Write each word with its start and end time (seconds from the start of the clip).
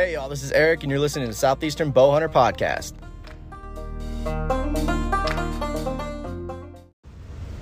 Hey, 0.00 0.14
y'all, 0.14 0.30
this 0.30 0.42
is 0.42 0.50
Eric, 0.52 0.82
and 0.82 0.90
you're 0.90 0.98
listening 0.98 1.28
to 1.28 1.34
Southeastern 1.34 1.92
Bowhunter 1.92 2.32
Podcast. 2.32 2.94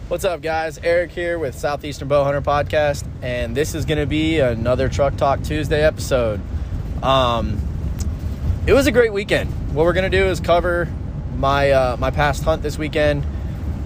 What's 0.06 0.24
up, 0.24 0.40
guys? 0.40 0.78
Eric 0.78 1.10
here 1.10 1.36
with 1.36 1.58
Southeastern 1.58 2.08
Bowhunter 2.08 2.40
Podcast, 2.40 3.04
and 3.22 3.56
this 3.56 3.74
is 3.74 3.86
going 3.86 3.98
to 3.98 4.06
be 4.06 4.38
another 4.38 4.88
Truck 4.88 5.16
Talk 5.16 5.42
Tuesday 5.42 5.82
episode. 5.82 6.40
Um, 7.02 7.60
it 8.68 8.72
was 8.72 8.86
a 8.86 8.92
great 8.92 9.12
weekend. 9.12 9.50
What 9.74 9.84
we're 9.84 9.92
going 9.92 10.08
to 10.08 10.16
do 10.16 10.26
is 10.26 10.38
cover 10.38 10.86
my 11.38 11.72
uh, 11.72 11.96
my 11.96 12.12
past 12.12 12.44
hunt 12.44 12.62
this 12.62 12.78
weekend, 12.78 13.26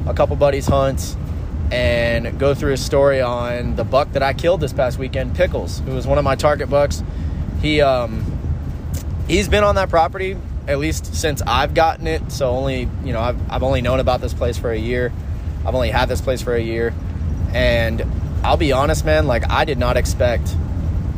a 0.07 0.13
couple 0.13 0.37
buddies' 0.37 0.67
hunts, 0.67 1.17
and 1.71 2.39
go 2.39 2.55
through 2.55 2.75
a 2.75 2.77
story 2.77 3.23
on 3.23 3.77
the 3.77 3.85
buck 3.85 4.13
that 4.13 4.23
I 4.23 4.35
killed 4.35 4.61
this 4.61 4.75
past 4.75 4.99
weekend, 4.99 5.37
Pickles, 5.37 5.79
who 5.79 5.93
was 5.93 6.07
one 6.07 6.19
of 6.19 6.25
my 6.25 6.35
target 6.35 6.69
bucks. 6.69 7.03
He 7.63 7.81
um, 7.81 8.32
he's 9.29 9.49
been 9.49 9.65
on 9.65 9.75
that 9.77 9.89
property 9.89 10.37
at 10.69 10.79
least 10.79 11.15
since 11.15 11.43
I've 11.43 11.75
gotten 11.75 12.07
it. 12.07 12.31
So 12.33 12.51
only 12.51 12.89
you 13.05 13.13
know 13.13 13.21
I've 13.21 13.51
I've 13.51 13.63
only 13.63 13.83
known 13.83 14.01
about 14.01 14.21
this 14.21 14.35
place 14.35 14.59
for 14.59 14.71
a 14.71 14.79
year. 14.79 15.13
I've 15.67 15.75
only 15.75 15.91
had 15.91 16.09
this 16.09 16.21
place 16.21 16.43
for 16.43 16.55
a 16.55 16.61
year, 16.61 16.93
and 17.53 18.05
I'll 18.43 18.57
be 18.57 18.73
honest, 18.73 19.05
man. 19.05 19.27
Like 19.27 19.49
I 19.51 19.65
did 19.65 19.79
not 19.79 19.97
expect 19.97 20.55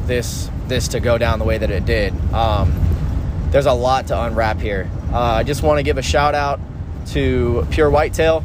this 0.07 0.51
this 0.69 0.89
to 0.89 1.01
go 1.01 1.19
down 1.19 1.39
the 1.39 1.45
way 1.45 1.59
that 1.59 1.71
it 1.71 1.85
did. 1.85 2.13
Um, 2.33 2.73
there's 3.51 3.67
a 3.67 3.73
lot 3.73 4.09
to 4.09 4.21
unwrap 4.21 4.61
here. 4.61 4.91
Uh, 5.13 5.19
I 5.19 5.43
just 5.45 5.63
want 5.63 5.79
to 5.79 5.83
give 5.83 5.99
a 5.99 6.03
shout 6.03 6.35
out 6.35 6.59
to 7.09 7.67
Pure 7.71 7.91
Whitetail. 7.91 8.45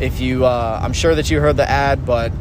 If 0.00 0.20
you, 0.20 0.44
uh, 0.44 0.80
I'm 0.82 0.92
sure 0.92 1.14
that 1.14 1.30
you 1.30 1.38
heard 1.38 1.56
the 1.56 1.70
ad, 1.70 2.04
but 2.04 2.32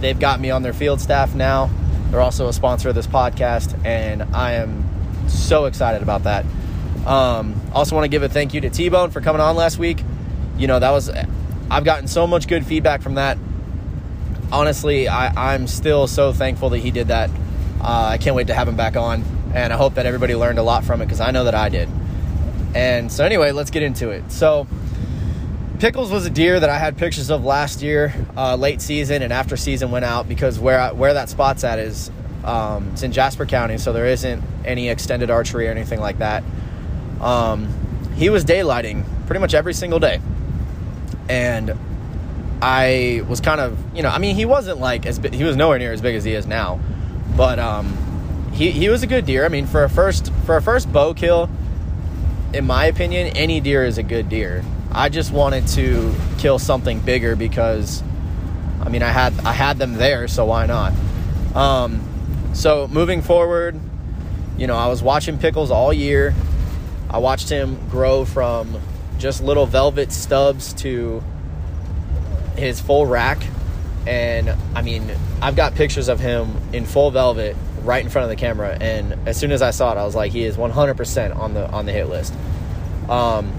they've 0.00 0.18
got 0.18 0.40
me 0.40 0.50
on 0.50 0.62
their 0.62 0.72
field 0.72 1.00
staff 1.00 1.34
now. 1.34 1.70
They're 2.10 2.20
also 2.20 2.48
a 2.48 2.52
sponsor 2.52 2.88
of 2.88 2.96
this 2.96 3.06
podcast, 3.06 3.78
and 3.86 4.22
I 4.34 4.54
am 4.54 4.89
so 5.32 5.66
excited 5.66 6.02
about 6.02 6.24
that. 6.24 6.44
Um, 7.06 7.60
also, 7.72 7.94
want 7.94 8.04
to 8.04 8.08
give 8.08 8.22
a 8.22 8.28
thank 8.28 8.54
you 8.54 8.60
to 8.62 8.70
T 8.70 8.88
Bone 8.88 9.10
for 9.10 9.20
coming 9.20 9.40
on 9.40 9.56
last 9.56 9.78
week. 9.78 10.02
You 10.58 10.66
know, 10.66 10.78
that 10.78 10.90
was, 10.90 11.10
I've 11.70 11.84
gotten 11.84 12.08
so 12.08 12.26
much 12.26 12.46
good 12.46 12.66
feedback 12.66 13.02
from 13.02 13.14
that. 13.14 13.38
Honestly, 14.52 15.08
I, 15.08 15.54
I'm 15.54 15.66
still 15.66 16.06
so 16.06 16.32
thankful 16.32 16.70
that 16.70 16.78
he 16.78 16.90
did 16.90 17.08
that. 17.08 17.30
Uh, 17.80 18.10
I 18.12 18.18
can't 18.18 18.36
wait 18.36 18.48
to 18.48 18.54
have 18.54 18.68
him 18.68 18.76
back 18.76 18.96
on, 18.96 19.24
and 19.54 19.72
I 19.72 19.76
hope 19.76 19.94
that 19.94 20.04
everybody 20.04 20.34
learned 20.34 20.58
a 20.58 20.62
lot 20.62 20.84
from 20.84 21.00
it 21.00 21.06
because 21.06 21.20
I 21.20 21.30
know 21.30 21.44
that 21.44 21.54
I 21.54 21.68
did. 21.68 21.88
And 22.74 23.10
so, 23.10 23.24
anyway, 23.24 23.52
let's 23.52 23.70
get 23.70 23.82
into 23.82 24.10
it. 24.10 24.30
So, 24.30 24.66
Pickles 25.80 26.10
was 26.10 26.26
a 26.26 26.30
deer 26.30 26.60
that 26.60 26.68
I 26.68 26.78
had 26.78 26.98
pictures 26.98 27.30
of 27.30 27.42
last 27.42 27.80
year, 27.80 28.12
uh, 28.36 28.54
late 28.54 28.82
season 28.82 29.22
and 29.22 29.32
after 29.32 29.56
season 29.56 29.90
went 29.90 30.04
out 30.04 30.28
because 30.28 30.58
where 30.58 30.78
I, 30.78 30.92
where 30.92 31.14
that 31.14 31.30
spot's 31.30 31.64
at 31.64 31.78
is 31.78 32.10
um, 32.44 32.90
it's 32.92 33.02
in 33.02 33.12
Jasper 33.12 33.46
County, 33.46 33.78
so 33.78 33.92
there 33.92 34.06
isn't 34.06 34.42
any 34.64 34.88
extended 34.88 35.30
archery 35.30 35.68
or 35.68 35.70
anything 35.70 36.00
like 36.00 36.18
that. 36.18 36.42
Um, 37.20 37.68
he 38.16 38.30
was 38.30 38.44
daylighting 38.44 39.04
pretty 39.26 39.40
much 39.40 39.54
every 39.54 39.74
single 39.74 39.98
day, 39.98 40.20
and 41.28 41.76
I 42.62 43.22
was 43.28 43.40
kind 43.40 43.60
of 43.60 43.78
you 43.94 44.02
know 44.02 44.10
I 44.10 44.18
mean 44.18 44.36
he 44.36 44.44
wasn't 44.44 44.80
like 44.80 45.06
as 45.06 45.18
big, 45.18 45.34
he 45.34 45.44
was 45.44 45.56
nowhere 45.56 45.78
near 45.78 45.92
as 45.92 46.00
big 46.00 46.16
as 46.16 46.24
he 46.24 46.32
is 46.32 46.46
now, 46.46 46.80
but 47.36 47.58
um, 47.58 48.50
he 48.52 48.70
he 48.70 48.88
was 48.88 49.02
a 49.02 49.06
good 49.06 49.26
deer. 49.26 49.44
I 49.44 49.48
mean 49.48 49.66
for 49.66 49.84
a 49.84 49.90
first 49.90 50.32
for 50.46 50.56
a 50.56 50.62
first 50.62 50.92
bow 50.92 51.14
kill, 51.14 51.50
in 52.52 52.66
my 52.66 52.86
opinion, 52.86 53.36
any 53.36 53.60
deer 53.60 53.84
is 53.84 53.98
a 53.98 54.02
good 54.02 54.28
deer. 54.28 54.64
I 54.92 55.08
just 55.08 55.32
wanted 55.32 55.68
to 55.68 56.12
kill 56.38 56.58
something 56.58 56.98
bigger 57.00 57.36
because, 57.36 58.02
I 58.80 58.88
mean, 58.88 59.02
I 59.02 59.10
had 59.10 59.38
I 59.40 59.52
had 59.52 59.78
them 59.78 59.94
there, 59.94 60.26
so 60.26 60.46
why 60.46 60.66
not? 60.66 60.92
Um, 61.54 62.00
so 62.52 62.88
moving 62.88 63.22
forward, 63.22 63.80
you 64.58 64.66
know, 64.66 64.76
I 64.76 64.88
was 64.88 65.02
watching 65.02 65.38
Pickles 65.38 65.70
all 65.70 65.92
year. 65.92 66.34
I 67.08 67.18
watched 67.18 67.48
him 67.48 67.78
grow 67.88 68.24
from 68.24 68.80
just 69.18 69.42
little 69.42 69.66
velvet 69.66 70.12
stubs 70.12 70.72
to 70.74 71.22
his 72.56 72.80
full 72.80 73.06
rack, 73.06 73.42
and 74.06 74.50
I 74.74 74.82
mean, 74.82 75.10
I've 75.40 75.56
got 75.56 75.74
pictures 75.74 76.08
of 76.08 76.20
him 76.20 76.56
in 76.72 76.86
full 76.86 77.10
velvet 77.10 77.56
right 77.82 78.04
in 78.04 78.10
front 78.10 78.24
of 78.24 78.30
the 78.30 78.36
camera, 78.36 78.76
and 78.80 79.16
as 79.26 79.38
soon 79.38 79.52
as 79.52 79.62
I 79.62 79.70
saw 79.70 79.92
it, 79.92 79.98
I 79.98 80.04
was 80.04 80.14
like, 80.14 80.32
he 80.32 80.44
is 80.44 80.56
100% 80.56 81.36
on 81.36 81.54
the 81.54 81.68
on 81.70 81.86
the 81.86 81.92
hit 81.92 82.08
list. 82.08 82.34
Um, 83.08 83.52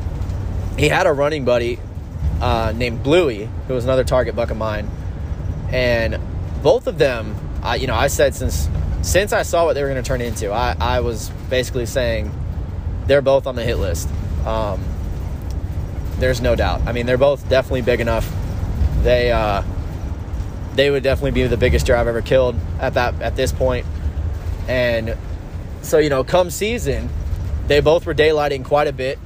he 0.77 0.87
had 0.87 1.07
a 1.07 1.13
running 1.13 1.45
buddy 1.45 1.79
uh, 2.41 2.73
named 2.75 3.03
Bluey, 3.03 3.49
who 3.67 3.73
was 3.73 3.83
another 3.83 4.03
target 4.03 4.35
buck 4.35 4.51
of 4.51 4.57
mine, 4.57 4.89
and 5.71 6.19
both 6.63 6.87
of 6.87 6.97
them, 6.97 7.35
I, 7.63 7.75
you 7.75 7.87
know, 7.87 7.95
I 7.95 8.07
said 8.07 8.35
since 8.35 8.69
since 9.01 9.33
I 9.33 9.43
saw 9.43 9.65
what 9.65 9.73
they 9.73 9.81
were 9.83 9.89
going 9.89 10.01
to 10.01 10.07
turn 10.07 10.21
into, 10.21 10.51
I, 10.51 10.75
I 10.79 10.99
was 10.99 11.29
basically 11.49 11.85
saying 11.85 12.31
they're 13.07 13.21
both 13.21 13.47
on 13.47 13.55
the 13.55 13.63
hit 13.63 13.77
list. 13.77 14.07
Um, 14.45 14.83
there's 16.17 16.41
no 16.41 16.55
doubt. 16.55 16.81
I 16.85 16.91
mean, 16.91 17.05
they're 17.05 17.17
both 17.17 17.47
definitely 17.49 17.81
big 17.81 17.99
enough. 17.99 18.31
They 19.01 19.31
uh, 19.31 19.63
they 20.75 20.89
would 20.89 21.03
definitely 21.03 21.31
be 21.31 21.47
the 21.47 21.57
biggest 21.57 21.85
deer 21.85 21.95
I've 21.95 22.07
ever 22.07 22.21
killed 22.21 22.55
at 22.79 22.93
that 22.93 23.19
at 23.21 23.35
this 23.35 23.51
point. 23.51 23.85
And 24.67 25.17
so 25.81 25.97
you 25.97 26.09
know, 26.09 26.23
come 26.23 26.49
season, 26.51 27.09
they 27.67 27.79
both 27.79 28.05
were 28.05 28.13
daylighting 28.13 28.63
quite 28.63 28.87
a 28.87 28.93
bit. 28.93 29.17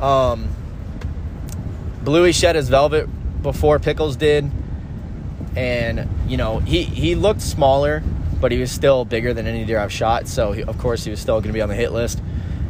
Um, 0.00 0.48
Bluey 2.02 2.32
shed 2.32 2.56
his 2.56 2.68
velvet 2.68 3.08
before 3.42 3.78
Pickles 3.78 4.16
did, 4.16 4.50
and 5.56 6.08
you 6.28 6.36
know 6.36 6.58
he 6.58 6.84
he 6.84 7.14
looked 7.14 7.40
smaller, 7.40 8.02
but 8.44 8.52
he 8.52 8.58
was 8.58 8.70
still 8.70 9.06
bigger 9.06 9.32
than 9.32 9.46
any 9.46 9.64
deer 9.64 9.78
I've 9.78 9.90
shot. 9.90 10.28
So 10.28 10.52
he, 10.52 10.62
of 10.64 10.76
course 10.76 11.02
he 11.02 11.10
was 11.10 11.18
still 11.18 11.36
going 11.36 11.48
to 11.48 11.54
be 11.54 11.62
on 11.62 11.70
the 11.70 11.74
hit 11.74 11.92
list. 11.92 12.20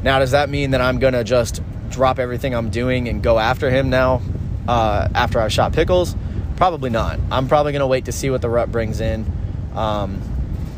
Now 0.05 0.21
does 0.21 0.31
that 0.31 0.49
mean 0.49 0.71
that 0.71 0.81
I'm 0.81 1.01
going 1.01 1.15
to 1.15 1.25
just 1.25 1.61
drop 1.91 2.21
everything 2.21 2.55
I'm 2.55 2.71
doing 2.71 3.09
and 3.09 3.21
go 3.21 3.41
after 3.41 3.71
him 3.71 3.91
now 3.91 4.23
uh, 4.69 5.09
after 5.17 5.41
I've 5.41 5.53
shot 5.53 5.73
Pickles? 5.73 6.15
Probably 6.55 6.91
not. 6.91 7.19
I'm 7.29 7.49
probably 7.49 7.73
going 7.73 7.81
to 7.81 7.89
wait 7.89 8.05
to 8.05 8.13
see 8.13 8.31
what 8.31 8.41
the 8.41 8.49
rut 8.49 8.71
brings 8.71 9.01
in. 9.01 9.27
Um, 9.75 10.23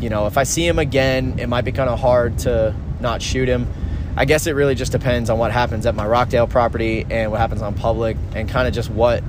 you 0.00 0.08
know, 0.08 0.28
if 0.28 0.38
I 0.38 0.44
see 0.44 0.66
him 0.66 0.78
again, 0.78 1.38
it 1.38 1.46
might 1.46 1.66
be 1.66 1.72
kind 1.72 1.90
of 1.90 2.00
hard 2.00 2.38
to 2.38 2.74
not 2.98 3.20
shoot 3.20 3.50
him. 3.50 3.70
I 4.16 4.24
guess 4.24 4.46
it 4.46 4.52
really 4.52 4.74
just 4.74 4.92
depends 4.92 5.28
on 5.28 5.38
what 5.38 5.52
happens 5.52 5.84
at 5.84 5.94
my 5.94 6.06
Rockdale 6.06 6.46
property 6.46 7.04
and 7.10 7.30
what 7.30 7.38
happens 7.38 7.60
on 7.60 7.74
public 7.74 8.16
and 8.34 8.48
kind 8.48 8.66
of 8.66 8.72
just 8.72 8.88
what 8.88 9.22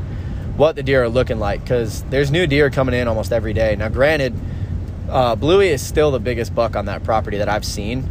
what 0.55 0.77
the 0.77 0.81
deer 0.81 1.03
are 1.03 1.09
looking 1.09 1.39
like 1.39 1.61
because 1.61 2.03
there's 2.03 2.31
new 2.31 2.47
deer 2.47 2.69
coming 2.69 2.95
in 2.95 3.09
almost 3.09 3.33
every 3.33 3.51
day. 3.51 3.75
Now, 3.75 3.89
granted, 3.89 4.33
uh, 5.09 5.35
Bluey 5.35 5.69
is 5.69 5.85
still 5.85 6.11
the 6.11 6.19
biggest 6.19 6.53
buck 6.53 6.75
on 6.75 6.85
that 6.85 7.03
property 7.03 7.37
that 7.37 7.49
I've 7.49 7.65
seen, 7.65 8.09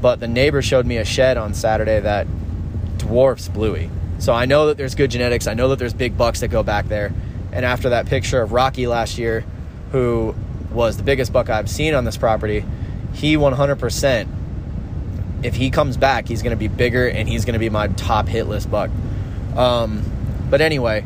but 0.00 0.20
the 0.20 0.28
neighbor 0.28 0.62
showed 0.62 0.86
me 0.86 0.96
a 0.96 1.04
shed 1.04 1.36
on 1.36 1.54
Saturday 1.54 2.00
that 2.00 2.26
dwarfs 2.98 3.48
Bluey. 3.48 3.90
So 4.18 4.32
I 4.32 4.46
know 4.46 4.66
that 4.66 4.76
there's 4.76 4.94
good 4.94 5.10
genetics. 5.10 5.46
I 5.46 5.54
know 5.54 5.68
that 5.68 5.78
there's 5.78 5.94
big 5.94 6.16
bucks 6.16 6.40
that 6.40 6.48
go 6.48 6.62
back 6.62 6.88
there. 6.88 7.12
And 7.52 7.64
after 7.64 7.90
that 7.90 8.06
picture 8.06 8.42
of 8.42 8.52
Rocky 8.52 8.86
last 8.86 9.18
year, 9.18 9.44
who 9.92 10.34
was 10.72 10.96
the 10.96 11.02
biggest 11.02 11.32
buck 11.32 11.48
I've 11.48 11.70
seen 11.70 11.94
on 11.94 12.04
this 12.04 12.16
property, 12.16 12.64
he 13.14 13.36
100% 13.36 14.28
if 15.42 15.54
he 15.54 15.70
comes 15.70 15.96
back, 15.96 16.26
he's 16.26 16.42
going 16.42 16.50
to 16.50 16.56
be 16.56 16.68
bigger 16.68 17.08
and 17.08 17.28
he's 17.28 17.44
going 17.44 17.52
to 17.54 17.60
be 17.60 17.70
my 17.70 17.88
top 17.88 18.26
hit 18.26 18.48
list 18.48 18.70
buck. 18.70 18.90
Um, 19.56 20.02
but 20.50 20.60
anyway, 20.60 21.04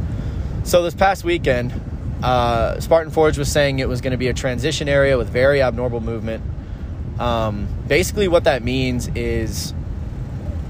so 0.65 0.83
this 0.83 0.95
past 0.95 1.25
weekend, 1.25 1.73
uh, 2.23 2.79
Spartan 2.81 3.13
Forge 3.13 3.37
was 3.37 3.51
saying 3.51 3.81
it 3.81 3.89
was 3.89 4.01
going 4.01 4.13
to 4.13 4.17
be 4.17 4.29
a 4.29 4.35
transition 4.35 4.89
area 4.89 5.19
with 5.19 5.29
very 5.29 5.61
abnormal 5.61 6.01
movement. 6.01 6.43
Um, 7.19 7.69
basically, 7.89 8.29
what 8.29 8.45
that 8.45 8.63
means 8.63 9.09
is 9.09 9.75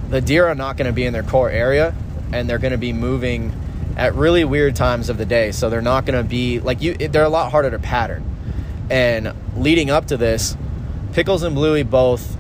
the 0.09 0.21
deer 0.21 0.47
are 0.47 0.55
not 0.55 0.77
going 0.77 0.87
to 0.87 0.93
be 0.93 1.05
in 1.05 1.13
their 1.13 1.23
core 1.23 1.51
area 1.51 1.95
and 2.33 2.49
they're 2.49 2.59
going 2.59 2.73
to 2.73 2.79
be 2.79 2.93
moving 2.93 3.55
at 3.97 4.15
really 4.15 4.45
weird 4.45 4.75
times 4.75 5.09
of 5.09 5.19
the 5.19 5.27
day. 5.27 5.53
So 5.53 5.69
they're 5.69 5.83
not 5.83 6.07
going 6.07 6.23
to 6.23 6.29
be 6.29 6.61
like 6.61 6.81
you, 6.81 6.95
they're 6.95 7.25
a 7.25 7.29
lot 7.29 7.51
harder 7.51 7.71
to 7.71 7.79
pattern. 7.79 8.25
And 8.91 9.33
leading 9.57 9.91
up 9.91 10.07
to 10.07 10.17
this, 10.17 10.57
Pickles 11.13 11.43
and 11.43 11.55
Bluey 11.55 11.83
both 11.83 12.37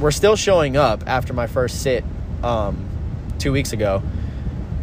were 0.00 0.10
still 0.10 0.34
showing 0.36 0.76
up 0.76 1.04
after 1.06 1.32
my 1.32 1.46
first 1.46 1.82
sit 1.82 2.04
um, 2.42 2.88
two 3.38 3.52
weeks 3.52 3.72
ago, 3.72 4.02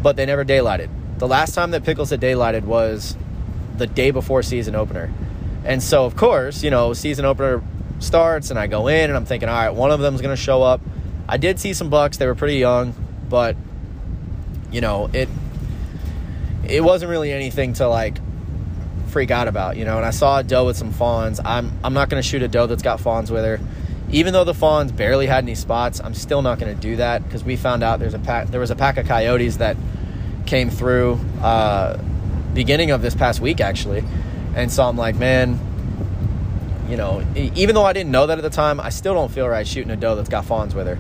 but 0.02 0.16
they 0.16 0.26
never 0.26 0.46
daylighted. 0.46 0.90
The 1.18 1.28
last 1.28 1.54
time 1.54 1.72
that 1.72 1.84
Pickles 1.84 2.12
had 2.12 2.22
daylighted 2.22 2.64
was 2.64 3.18
the 3.80 3.88
day 3.88 4.12
before 4.12 4.44
season 4.44 4.76
opener. 4.76 5.12
And 5.66 5.82
so, 5.82 6.06
of 6.06 6.16
course, 6.16 6.64
you 6.64 6.70
know, 6.70 6.94
season 6.94 7.26
opener 7.26 7.64
starts 8.00 8.50
and 8.50 8.60
I 8.60 8.68
go 8.68 8.88
in 8.88 9.10
and 9.10 9.18
I'm 9.18 9.26
thinking, 9.26 9.50
all 9.50 9.56
right, 9.56 9.70
one 9.70 9.92
of 9.92 10.00
them's 10.00 10.22
going 10.22 10.36
to 10.36 10.42
show 10.42 10.62
up. 10.62 10.82
I 11.28 11.38
did 11.38 11.60
see 11.60 11.74
some 11.74 11.90
bucks. 11.90 12.18
They 12.18 12.28
were 12.28 12.36
pretty 12.36 12.58
young, 12.58 12.94
but, 13.30 13.56
you 14.72 14.82
know, 14.82 15.10
it 15.14 15.30
it 16.68 16.84
wasn't 16.84 17.10
really 17.10 17.32
anything 17.32 17.74
to 17.74 17.88
like 17.88 18.20
freak 19.08 19.32
out 19.32 19.48
about, 19.48 19.76
you 19.78 19.86
know. 19.86 19.98
And 19.98 20.06
I 20.06 20.12
saw 20.12 20.40
a 20.40 20.44
doe 20.44 20.66
with 20.66 20.78
some 20.78 20.92
fawns. 20.92 21.40
I'm 21.44 21.72
I'm 21.84 21.94
not 21.94 22.10
going 22.10 22.22
to 22.22 22.28
shoot 22.28 22.44
a 22.44 22.48
doe 22.48 22.68
that's 22.68 22.84
got 22.84 23.00
fawns 23.00 23.32
with 23.32 23.44
her 23.44 23.60
even 24.12 24.34
though 24.34 24.44
the 24.44 24.54
fawns 24.54 24.92
barely 24.92 25.28
had 25.28 25.44
any 25.44 25.56
spots, 25.56 26.02
I'm 26.04 26.14
still 26.14 26.42
not 26.42 26.60
going 26.60 26.74
to 26.74 26.82
do 26.82 26.96
that 26.96 27.24
because 27.24 27.44
we 27.44 27.56
found 27.56 27.84
out 27.84 28.00
there's 28.00 28.14
a 28.14 28.20
pack, 28.20 28.48
there 28.48 28.60
was 28.60 28.72
a 28.72 28.76
pack 28.76 28.98
of 28.98 29.08
coyotes 29.08 29.58
that 29.58 29.78
came 30.46 30.70
through 30.70 31.20
uh, 31.42 31.98
beginning 32.54 32.92
of 32.92 33.02
this 33.02 33.16
past 33.16 33.40
week 33.40 33.62
actually, 33.62 34.04
and 34.56 34.72
so 34.72 34.84
I'm 34.84 34.98
like, 34.98 35.16
man, 35.16 35.60
you 36.90 36.98
know, 36.98 37.26
even 37.36 37.76
though 37.76 37.86
I 37.86 37.94
didn't 37.94 38.12
know 38.12 38.28
that 38.28 38.38
at 38.38 38.42
the 38.42 38.50
time, 38.50 38.80
I 38.80 38.90
still 38.90 39.14
don't 39.14 39.32
feel 39.32 39.48
right 39.48 39.68
shooting 39.68 39.92
a 39.92 39.96
doe 39.96 40.16
that's 40.16 40.30
got 40.30 40.46
fawns 40.46 40.74
with 40.74 40.88
her. 40.88 40.98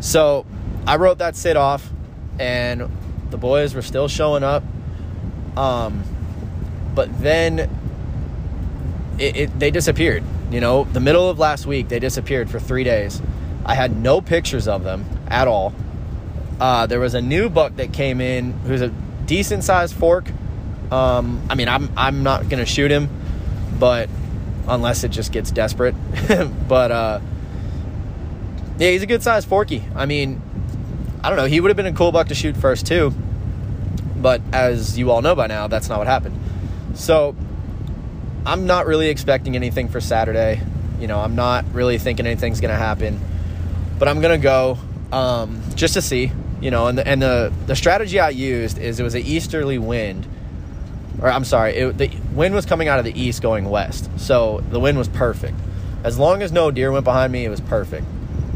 So 0.00 0.46
I 0.86 0.96
wrote 0.96 1.18
that 1.18 1.34
sit 1.34 1.56
off, 1.56 1.90
and 2.38 2.88
the 3.30 3.36
boys 3.36 3.74
were 3.74 3.82
still 3.82 4.08
showing 4.08 4.44
up. 4.44 4.62
Um, 5.56 6.04
but 6.94 7.20
then 7.20 7.70
it, 9.18 9.36
it, 9.36 9.58
they 9.58 9.70
disappeared. 9.70 10.22
You 10.50 10.60
know, 10.60 10.84
the 10.84 11.00
middle 11.00 11.28
of 11.28 11.38
last 11.38 11.66
week, 11.66 11.88
they 11.88 11.98
disappeared 11.98 12.48
for 12.48 12.60
three 12.60 12.84
days. 12.84 13.20
I 13.64 13.74
had 13.74 13.96
no 13.96 14.20
pictures 14.20 14.68
of 14.68 14.84
them 14.84 15.04
at 15.26 15.48
all. 15.48 15.74
Uh, 16.60 16.86
there 16.86 17.00
was 17.00 17.14
a 17.14 17.20
new 17.20 17.48
buck 17.50 17.76
that 17.76 17.92
came 17.92 18.20
in 18.20 18.52
who's 18.60 18.80
a 18.80 18.88
decent 19.26 19.64
sized 19.64 19.94
fork. 19.94 20.30
Um, 20.90 21.42
I 21.50 21.54
mean, 21.54 21.68
I'm 21.68 21.90
I'm 21.96 22.22
not 22.22 22.48
gonna 22.48 22.66
shoot 22.66 22.90
him, 22.90 23.08
but 23.78 24.08
unless 24.68 25.04
it 25.04 25.10
just 25.10 25.32
gets 25.32 25.50
desperate. 25.50 25.94
but 26.68 26.90
uh, 26.90 27.20
yeah, 28.78 28.90
he's 28.90 29.02
a 29.02 29.06
good 29.06 29.22
sized 29.22 29.48
forky. 29.48 29.84
I 29.94 30.06
mean, 30.06 30.40
I 31.22 31.28
don't 31.28 31.38
know. 31.38 31.46
He 31.46 31.60
would 31.60 31.68
have 31.68 31.76
been 31.76 31.86
a 31.86 31.92
cool 31.92 32.12
buck 32.12 32.28
to 32.28 32.34
shoot 32.34 32.56
first 32.56 32.86
too, 32.86 33.12
but 34.16 34.40
as 34.52 34.98
you 34.98 35.10
all 35.10 35.22
know 35.22 35.34
by 35.34 35.46
now, 35.46 35.66
that's 35.66 35.88
not 35.88 35.98
what 35.98 36.06
happened. 36.06 36.38
So 36.94 37.34
I'm 38.44 38.66
not 38.66 38.86
really 38.86 39.08
expecting 39.08 39.56
anything 39.56 39.88
for 39.88 40.00
Saturday. 40.00 40.60
You 41.00 41.08
know, 41.08 41.20
I'm 41.20 41.34
not 41.34 41.64
really 41.72 41.98
thinking 41.98 42.26
anything's 42.26 42.60
gonna 42.60 42.74
happen, 42.76 43.20
but 43.98 44.08
I'm 44.08 44.20
gonna 44.20 44.38
go 44.38 44.78
um, 45.12 45.62
just 45.74 45.94
to 45.94 46.02
see. 46.02 46.32
You 46.60 46.70
know, 46.70 46.86
and 46.86 46.96
the, 46.96 47.06
and 47.06 47.20
the 47.20 47.52
the 47.66 47.76
strategy 47.76 48.18
I 48.18 48.30
used 48.30 48.78
is 48.78 48.98
it 48.98 49.02
was 49.02 49.14
an 49.14 49.22
easterly 49.22 49.78
wind, 49.78 50.26
or 51.20 51.28
I'm 51.30 51.44
sorry, 51.44 51.74
it, 51.74 51.98
the 51.98 52.10
wind 52.34 52.54
was 52.54 52.66
coming 52.66 52.88
out 52.88 52.98
of 52.98 53.04
the 53.04 53.18
east 53.18 53.42
going 53.42 53.68
west, 53.68 54.10
so 54.18 54.62
the 54.70 54.80
wind 54.80 54.98
was 54.98 55.08
perfect. 55.08 55.56
As 56.04 56.18
long 56.18 56.42
as 56.42 56.52
no 56.52 56.70
deer 56.70 56.92
went 56.92 57.04
behind 57.04 57.32
me, 57.32 57.44
it 57.44 57.48
was 57.48 57.60
perfect, 57.60 58.06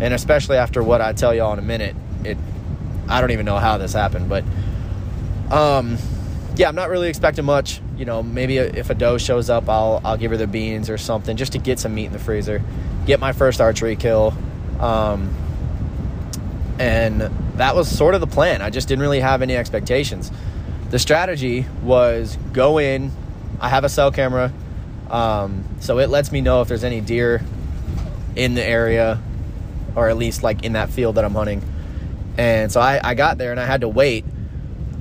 and 0.01 0.15
especially 0.15 0.57
after 0.57 0.83
what 0.83 1.01
I 1.01 1.13
tell 1.13 1.35
y'all 1.35 1.53
in 1.53 1.59
a 1.59 1.63
minute, 1.63 1.97
it 2.25 2.39
I 3.09 3.21
don't 3.21 3.33
even 3.33 3.47
know 3.47 3.59
how 3.59 3.79
this 3.79 3.93
happened, 3.93 4.29
but 4.29 4.45
um, 5.51 5.99
yeah, 6.57 6.69
I'm 6.69 6.77
not 6.77 6.91
really 6.91 7.09
expecting 7.09 7.45
much. 7.45 7.81
You 7.97 8.05
know, 8.05 8.23
maybe 8.23 8.59
if 8.59 8.89
a 8.91 8.95
doe 8.95 9.19
shows 9.19 9.51
up, 9.51 9.69
I'll 9.69 10.01
I'll 10.05 10.17
give 10.17 10.31
her 10.31 10.37
the 10.37 10.47
beans 10.47 10.89
or 10.89 10.99
something 10.99 11.37
just 11.37 11.53
to 11.53 11.59
get 11.59 11.79
some 11.79 11.95
meat 11.95 12.07
in 12.07 12.13
the 12.13 12.19
freezer, 12.19 12.63
get 13.07 13.21
my 13.21 13.33
first 13.33 13.61
archery 13.61 13.97
kill. 13.97 14.35
Um, 14.79 15.35
and 16.79 17.21
that 17.57 17.77
was 17.77 17.95
sort 17.95 18.15
of 18.15 18.23
the 18.23 18.27
plan. 18.27 18.63
I 18.63 18.71
just 18.71 18.89
didn't 18.89 19.03
really 19.03 19.21
have 19.21 19.43
any 19.43 19.55
expectations. 19.55 20.31
The 20.91 20.99
strategy 20.99 21.67
was 21.83 22.37
go 22.53 22.79
in. 22.79 23.13
I 23.61 23.69
have 23.69 23.85
a 23.85 23.89
cell 23.89 24.11
camera, 24.11 24.53
um, 25.11 25.65
so 25.81 25.99
it 25.99 26.09
lets 26.09 26.33
me 26.33 26.41
know 26.41 26.63
if 26.63 26.69
there's 26.69 26.85
any 26.85 27.01
deer 27.01 27.43
in 28.37 28.55
the 28.55 28.65
area, 28.65 29.21
or 29.95 30.09
at 30.09 30.17
least 30.17 30.43
like 30.43 30.65
in 30.65 30.73
that 30.75 30.91
field 30.91 31.17
that 31.17 31.25
I'm 31.25 31.35
hunting. 31.35 31.63
And 32.39 32.73
so 32.73 32.81
I, 32.81 33.01
I 33.03 33.15
got 33.15 33.39
there 33.39 33.51
and 33.51 33.61
I 33.61 33.67
had 33.67 33.83
to 33.83 33.89
wait 33.89 34.25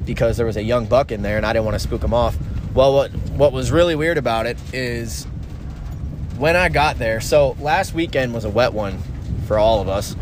because 0.05 0.37
there 0.37 0.45
was 0.45 0.57
a 0.57 0.63
young 0.63 0.85
buck 0.85 1.11
in 1.11 1.21
there 1.21 1.37
and 1.37 1.45
I 1.45 1.53
didn't 1.53 1.65
want 1.65 1.75
to 1.75 1.79
spook 1.79 2.03
him 2.03 2.13
off. 2.13 2.37
Well, 2.73 2.93
what 2.93 3.11
what 3.11 3.51
was 3.53 3.71
really 3.71 3.95
weird 3.95 4.17
about 4.17 4.45
it 4.45 4.57
is 4.73 5.25
when 6.37 6.55
I 6.55 6.69
got 6.69 6.97
there. 6.97 7.21
So 7.21 7.55
last 7.59 7.93
weekend 7.93 8.33
was 8.33 8.45
a 8.45 8.49
wet 8.49 8.73
one 8.73 8.99
for 9.47 9.57
all 9.57 9.81
of 9.81 9.89
us 9.89 10.15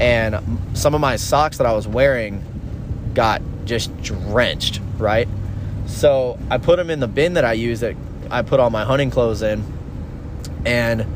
and 0.00 0.36
some 0.74 0.94
of 0.94 1.00
my 1.00 1.16
socks 1.16 1.58
that 1.58 1.66
I 1.66 1.72
was 1.72 1.86
wearing 1.86 2.42
got 3.14 3.40
just 3.64 3.96
drenched, 4.02 4.80
right? 5.02 5.28
So 5.86 6.38
I 6.50 6.58
put 6.58 6.76
them 6.76 6.90
in 6.90 7.00
the 7.00 7.08
bin 7.08 7.34
that 7.34 7.44
I 7.44 7.52
use 7.52 7.80
that 7.80 7.96
I 8.30 8.42
put 8.42 8.60
all 8.60 8.70
my 8.70 8.84
hunting 8.84 9.10
clothes 9.10 9.42
in, 9.42 9.64
and 10.64 11.06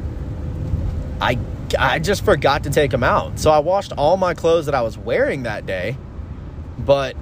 I 1.21 1.39
I 1.79 1.99
just 1.99 2.25
forgot 2.25 2.65
to 2.65 2.71
take 2.71 2.91
them 2.91 3.03
out. 3.03 3.39
So 3.39 3.51
I 3.51 3.59
washed 3.61 3.93
all 3.93 4.17
my 4.17 4.35
clothes 4.35 4.67
that 4.67 4.75
I 4.75 4.83
was 4.83 4.99
wearing 4.99 5.45
that 5.45 5.67
day, 5.67 5.97
but 6.79 7.17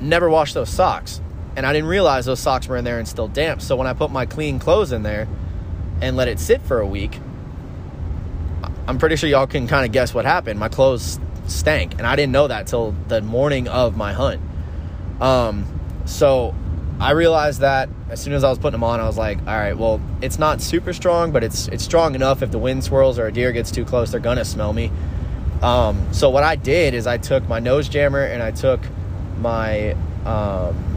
never 0.00 0.28
washed 0.28 0.54
those 0.54 0.70
socks. 0.70 1.20
And 1.54 1.64
I 1.64 1.72
didn't 1.72 1.88
realize 1.88 2.26
those 2.26 2.40
socks 2.40 2.68
were 2.68 2.76
in 2.76 2.84
there 2.84 2.98
and 2.98 3.08
still 3.08 3.28
damp. 3.28 3.62
So 3.62 3.76
when 3.76 3.86
I 3.86 3.94
put 3.94 4.10
my 4.10 4.26
clean 4.26 4.58
clothes 4.58 4.92
in 4.92 5.02
there 5.02 5.26
and 6.02 6.16
let 6.16 6.28
it 6.28 6.38
sit 6.38 6.60
for 6.60 6.80
a 6.80 6.86
week, 6.86 7.18
I'm 8.86 8.98
pretty 8.98 9.16
sure 9.16 9.28
y'all 9.28 9.46
can 9.46 9.66
kind 9.66 9.86
of 9.86 9.92
guess 9.92 10.12
what 10.12 10.26
happened. 10.26 10.60
My 10.60 10.68
clothes 10.68 11.18
stank, 11.46 11.92
and 11.92 12.06
I 12.06 12.14
didn't 12.16 12.32
know 12.32 12.48
that 12.48 12.66
till 12.66 12.94
the 13.08 13.22
morning 13.22 13.68
of 13.68 13.96
my 13.96 14.12
hunt. 14.12 14.40
Um, 15.20 15.75
so 16.06 16.54
I 16.98 17.10
realized 17.10 17.60
that 17.60 17.90
as 18.08 18.22
soon 18.22 18.32
as 18.32 18.42
I 18.42 18.48
was 18.48 18.58
putting 18.58 18.72
them 18.72 18.84
on, 18.84 19.00
I 19.00 19.06
was 19.06 19.18
like, 19.18 19.38
all 19.40 19.46
right, 19.46 19.76
well, 19.76 20.00
it's 20.22 20.38
not 20.38 20.62
super 20.62 20.92
strong, 20.92 21.32
but 21.32 21.44
it's 21.44 21.68
it's 21.68 21.84
strong 21.84 22.14
enough. 22.14 22.42
If 22.42 22.50
the 22.50 22.58
wind 22.58 22.84
swirls 22.84 23.18
or 23.18 23.26
a 23.26 23.32
deer 23.32 23.52
gets 23.52 23.70
too 23.70 23.84
close, 23.84 24.10
they're 24.10 24.20
gonna 24.20 24.44
smell 24.44 24.72
me. 24.72 24.90
Um, 25.62 26.12
so 26.12 26.30
what 26.30 26.42
I 26.42 26.56
did 26.56 26.94
is 26.94 27.06
I 27.06 27.18
took 27.18 27.46
my 27.48 27.58
nose 27.58 27.88
jammer 27.88 28.22
and 28.22 28.42
I 28.42 28.50
took 28.50 28.80
my 29.38 29.96
um, 30.24 30.96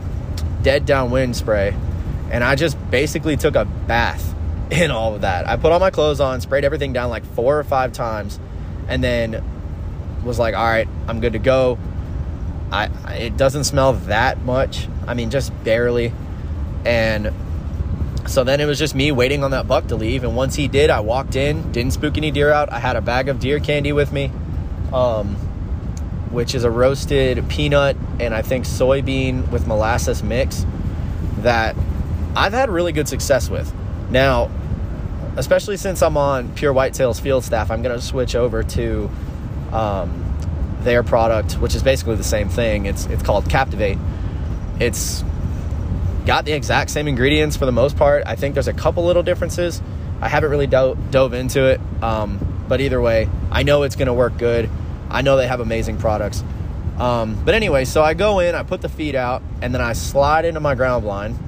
dead 0.62 0.86
downwind 0.86 1.36
spray, 1.36 1.76
and 2.32 2.44
I 2.44 2.56
just 2.56 2.78
basically 2.90 3.36
took 3.36 3.56
a 3.56 3.66
bath 3.66 4.36
in 4.72 4.92
all 4.92 5.16
of 5.16 5.22
that. 5.22 5.50
I 5.50 5.58
put 5.58 5.72
all 5.72 5.80
my 5.80 5.92
clothes 5.92 6.22
on, 6.22 6.40
sprayed 6.40 6.64
everything 6.64 6.94
down 6.94 7.10
like 7.10 7.26
four 7.34 7.60
or 7.60 7.64
five 7.64 7.92
times, 7.92 8.40
and 8.88 9.04
then 9.04 9.44
was 10.24 10.40
like, 10.40 10.56
all 10.56 10.66
right, 10.66 10.88
I'm 11.08 11.20
good 11.20 11.34
to 11.34 11.40
go. 11.40 11.78
It 13.10 13.38
doesn't 13.38 13.66
smell 13.66 13.94
that 13.94 14.44
much. 14.44 14.88
I 15.08 15.14
mean, 15.14 15.30
just 15.30 15.52
barely. 15.64 16.14
And 16.86 17.32
so 18.28 18.44
then 18.44 18.60
it 18.60 18.66
was 18.66 18.78
just 18.78 18.96
me 18.96 19.12
waiting 19.12 19.44
on 19.44 19.52
that 19.52 19.68
buck 19.68 19.88
to 19.88 19.96
leave. 19.96 20.24
And 20.24 20.36
once 20.36 20.56
he 20.56 20.68
did, 20.68 20.90
I 20.90 21.00
walked 21.00 21.36
in, 21.36 21.72
didn't 21.72 21.94
spook 21.94 22.18
any 22.18 22.32
deer 22.32 22.52
out. 22.52 22.72
I 22.72 22.80
had 22.80 22.96
a 22.96 23.02
bag 23.02 23.30
of 23.30 23.40
deer 23.40 23.60
candy 23.60 23.92
with 23.92 24.12
me, 24.12 24.32
um, 24.94 25.36
which 26.32 26.54
is 26.54 26.64
a 26.64 26.72
roasted 26.72 27.48
peanut 27.50 27.98
and 28.20 28.34
I 28.34 28.42
think 28.42 28.66
soybean 28.66 29.50
with 29.52 29.66
molasses 29.66 30.22
mix 30.22 30.66
that 31.40 31.76
I've 32.36 32.54
had 32.54 32.70
really 32.70 32.92
good 32.92 33.08
success 33.08 33.50
with. 33.50 33.74
Now, 34.12 34.52
especially 35.36 35.78
since 35.78 36.02
I'm 36.02 36.18
on 36.18 36.54
Pure 36.54 36.74
Whitetails 36.74 37.20
field 37.20 37.44
staff, 37.44 37.72
I'm 37.72 37.82
going 37.82 37.96
to 37.96 38.06
switch 38.06 38.36
over 38.36 38.64
to 38.64 39.10
um, 39.72 40.29
their 40.82 41.04
product, 41.04 41.54
which 41.54 41.76
is 41.76 41.84
basically 41.84 42.16
the 42.16 42.24
same 42.24 42.50
thing. 42.50 42.86
It's 42.86 43.06
it's 43.08 43.24
called 43.24 43.50
Captivate. 43.50 43.98
It's 44.80 45.24
got 46.26 46.46
the 46.46 46.54
exact 46.54 46.90
same 46.90 47.08
ingredients 47.08 47.58
for 47.58 47.66
the 47.66 47.72
most 47.72 47.98
part. 47.98 48.24
I 48.26 48.36
think 48.36 48.54
there's 48.54 48.68
a 48.68 48.74
couple 48.74 49.04
little 49.06 49.24
differences. 49.24 49.82
I 50.22 50.30
haven't 50.30 50.52
really 50.52 50.68
do- 50.68 50.98
dove 51.12 51.34
into 51.34 51.66
it, 51.66 51.82
um, 52.02 52.66
but 52.68 52.82
either 52.82 53.02
way, 53.02 53.30
I 53.52 53.64
know 53.64 53.84
it's 53.84 53.96
going 53.96 54.08
to 54.08 54.14
work 54.14 54.38
good. 54.38 54.70
I 55.10 55.22
know 55.22 55.38
they 55.38 55.48
have 55.48 55.60
amazing 55.60 55.98
products. 55.98 56.44
Um, 57.00 57.42
but 57.46 57.56
anyway, 57.56 57.86
so 57.86 58.04
I 58.04 58.14
go 58.14 58.40
in, 58.40 58.54
I 58.54 58.64
put 58.64 58.82
the 58.82 58.90
feed 58.90 59.16
out, 59.16 59.42
and 59.62 59.74
then 59.74 59.82
I 59.82 59.94
slide 59.94 60.46
into 60.46 60.60
my 60.60 60.76
ground 60.76 61.04
blind. 61.04 61.40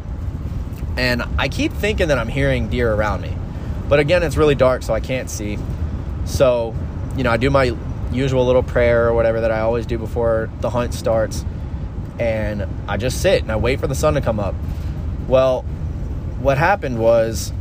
And 0.97 1.23
I 1.37 1.47
keep 1.47 1.73
thinking 1.73 2.07
that 2.07 2.17
I'm 2.17 2.29
hearing 2.29 2.69
deer 2.69 2.93
around 2.93 3.21
me. 3.21 3.35
But 3.89 3.99
again, 3.99 4.23
it's 4.23 4.37
really 4.37 4.55
dark, 4.55 4.83
so 4.83 4.93
I 4.93 5.01
can't 5.01 5.29
see. 5.29 5.57
So, 6.25 6.73
you 7.17 7.23
know, 7.23 7.31
I 7.31 7.37
do 7.37 7.49
my 7.49 7.75
usual 8.11 8.45
little 8.45 8.63
prayer 8.63 9.07
or 9.07 9.13
whatever 9.13 9.41
that 9.41 9.51
I 9.51 9.61
always 9.61 9.85
do 9.85 9.97
before 9.97 10.49
the 10.59 10.69
hunt 10.69 10.93
starts. 10.93 11.45
And 12.19 12.67
I 12.87 12.97
just 12.97 13.21
sit 13.21 13.41
and 13.41 13.51
I 13.51 13.55
wait 13.55 13.79
for 13.79 13.87
the 13.87 13.95
sun 13.95 14.13
to 14.15 14.21
come 14.21 14.39
up. 14.39 14.55
Well, 15.27 15.63
what 16.39 16.57
happened 16.57 16.99
was 16.99 17.51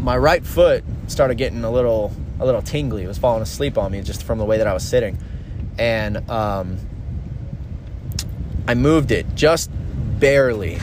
my 0.00 0.16
right 0.16 0.44
foot 0.44 0.84
started 1.06 1.36
getting 1.36 1.64
a 1.64 1.70
little 1.70 2.12
a 2.38 2.44
little 2.44 2.62
tingly. 2.62 3.02
It 3.02 3.08
was 3.08 3.18
falling 3.18 3.42
asleep 3.42 3.78
on 3.78 3.92
me 3.92 4.02
just 4.02 4.22
from 4.22 4.38
the 4.38 4.44
way 4.44 4.58
that 4.58 4.66
I 4.66 4.74
was 4.74 4.86
sitting. 4.86 5.18
And 5.78 6.28
um, 6.30 6.78
I 8.68 8.74
moved 8.74 9.10
it 9.10 9.26
just 9.34 9.70
barely. 10.18 10.78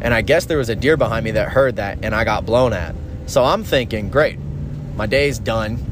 And 0.00 0.14
I 0.14 0.22
guess 0.22 0.44
there 0.44 0.58
was 0.58 0.68
a 0.68 0.76
deer 0.76 0.96
behind 0.96 1.24
me 1.24 1.32
that 1.32 1.50
heard 1.50 1.76
that 1.76 1.98
and 2.02 2.14
I 2.14 2.24
got 2.24 2.46
blown 2.46 2.72
at. 2.72 2.94
So 3.26 3.44
I'm 3.44 3.64
thinking, 3.64 4.08
great, 4.08 4.38
my 4.94 5.06
day's 5.06 5.38
done. 5.38 5.84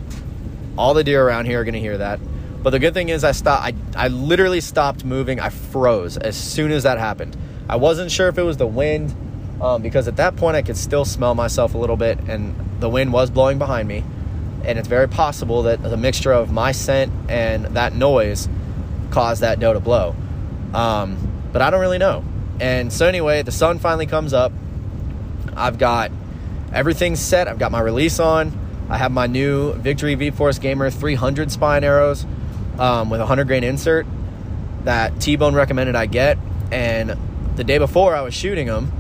All 0.76 0.94
the 0.94 1.04
deer 1.04 1.26
around 1.26 1.47
here 1.47 1.61
are 1.61 1.64
going 1.64 1.75
to 1.75 1.80
hear 1.80 1.99
that. 1.99 2.21
But 2.64 2.71
the 2.71 2.78
good 2.78 2.94
thing 2.94 3.11
is, 3.11 3.25
I 3.25 3.33
stopped. 3.33 3.75
I, 3.94 4.04
I 4.04 4.09
literally 4.09 4.62
stopped 4.62 5.04
moving. 5.04 5.38
I 5.38 5.50
froze 5.50 6.16
as 6.16 6.35
soon 6.35 6.73
as 6.73 6.85
that 6.85 6.99
happened. 6.99 7.37
I 7.68 7.76
wasn't 7.76 8.11
sure 8.11 8.28
if 8.28 8.38
it 8.38 8.42
was 8.42 8.56
the 8.56 8.66
wind 8.66 9.14
um, 9.61 9.83
because 9.83 10.09
at 10.09 10.16
that 10.16 10.37
point 10.37 10.56
I 10.56 10.62
could 10.62 10.78
still 10.78 11.04
smell 11.04 11.35
myself 11.35 11.75
a 11.75 11.78
little 11.78 11.99
bit, 11.99 12.18
and 12.26 12.56
the 12.80 12.88
wind 12.88 13.12
was 13.12 13.28
blowing 13.28 13.59
behind 13.59 13.87
me. 13.87 14.02
And 14.64 14.78
it's 14.78 14.88
very 14.88 15.06
possible 15.06 15.64
that 15.64 15.83
the 15.83 15.99
mixture 15.99 16.33
of 16.33 16.52
my 16.52 16.73
scent 16.73 17.12
and 17.28 17.66
that 17.76 17.94
noise 17.94 18.49
caused 19.11 19.42
that 19.42 19.61
doe 19.61 19.75
to 19.75 19.80
blow. 19.80 20.16
Um, 20.73 21.18
but 21.52 21.61
I 21.61 21.68
don't 21.68 21.83
really 21.83 21.99
know. 21.99 22.25
And 22.61 22.90
so, 22.90 23.06
anyway, 23.06 23.42
the 23.42 23.52
sun 23.52 23.78
finally 23.78 24.06
comes 24.06 24.33
up. 24.33 24.52
I've 25.54 25.76
got 25.76 26.11
everything 26.73 27.14
set. 27.16 27.47
I've 27.47 27.59
got 27.59 27.73
my 27.73 27.80
release 27.80 28.18
on. 28.18 28.59
I 28.88 28.97
have 28.97 29.12
my 29.12 29.26
new 29.26 29.75
Victory 29.75 30.14
V 30.14 30.30
Force 30.30 30.59
Gamer 30.59 30.90
300 30.90 31.52
spine 31.52 31.85
arrows 31.85 32.25
um, 32.78 33.11
with 33.11 33.21
a 33.21 33.25
100 33.25 33.47
grain 33.47 33.64
insert 33.64 34.07
that 34.85 35.21
T 35.21 35.37
Bone 35.37 35.54
recommended 35.54 35.97
I 35.97 36.07
get. 36.07 36.38
And 36.71 37.16
the 37.57 37.64
day 37.64 37.78
before, 37.78 38.14
I 38.14 38.23
was 38.23 38.35
shooting 38.35 38.66
them, 38.66 38.93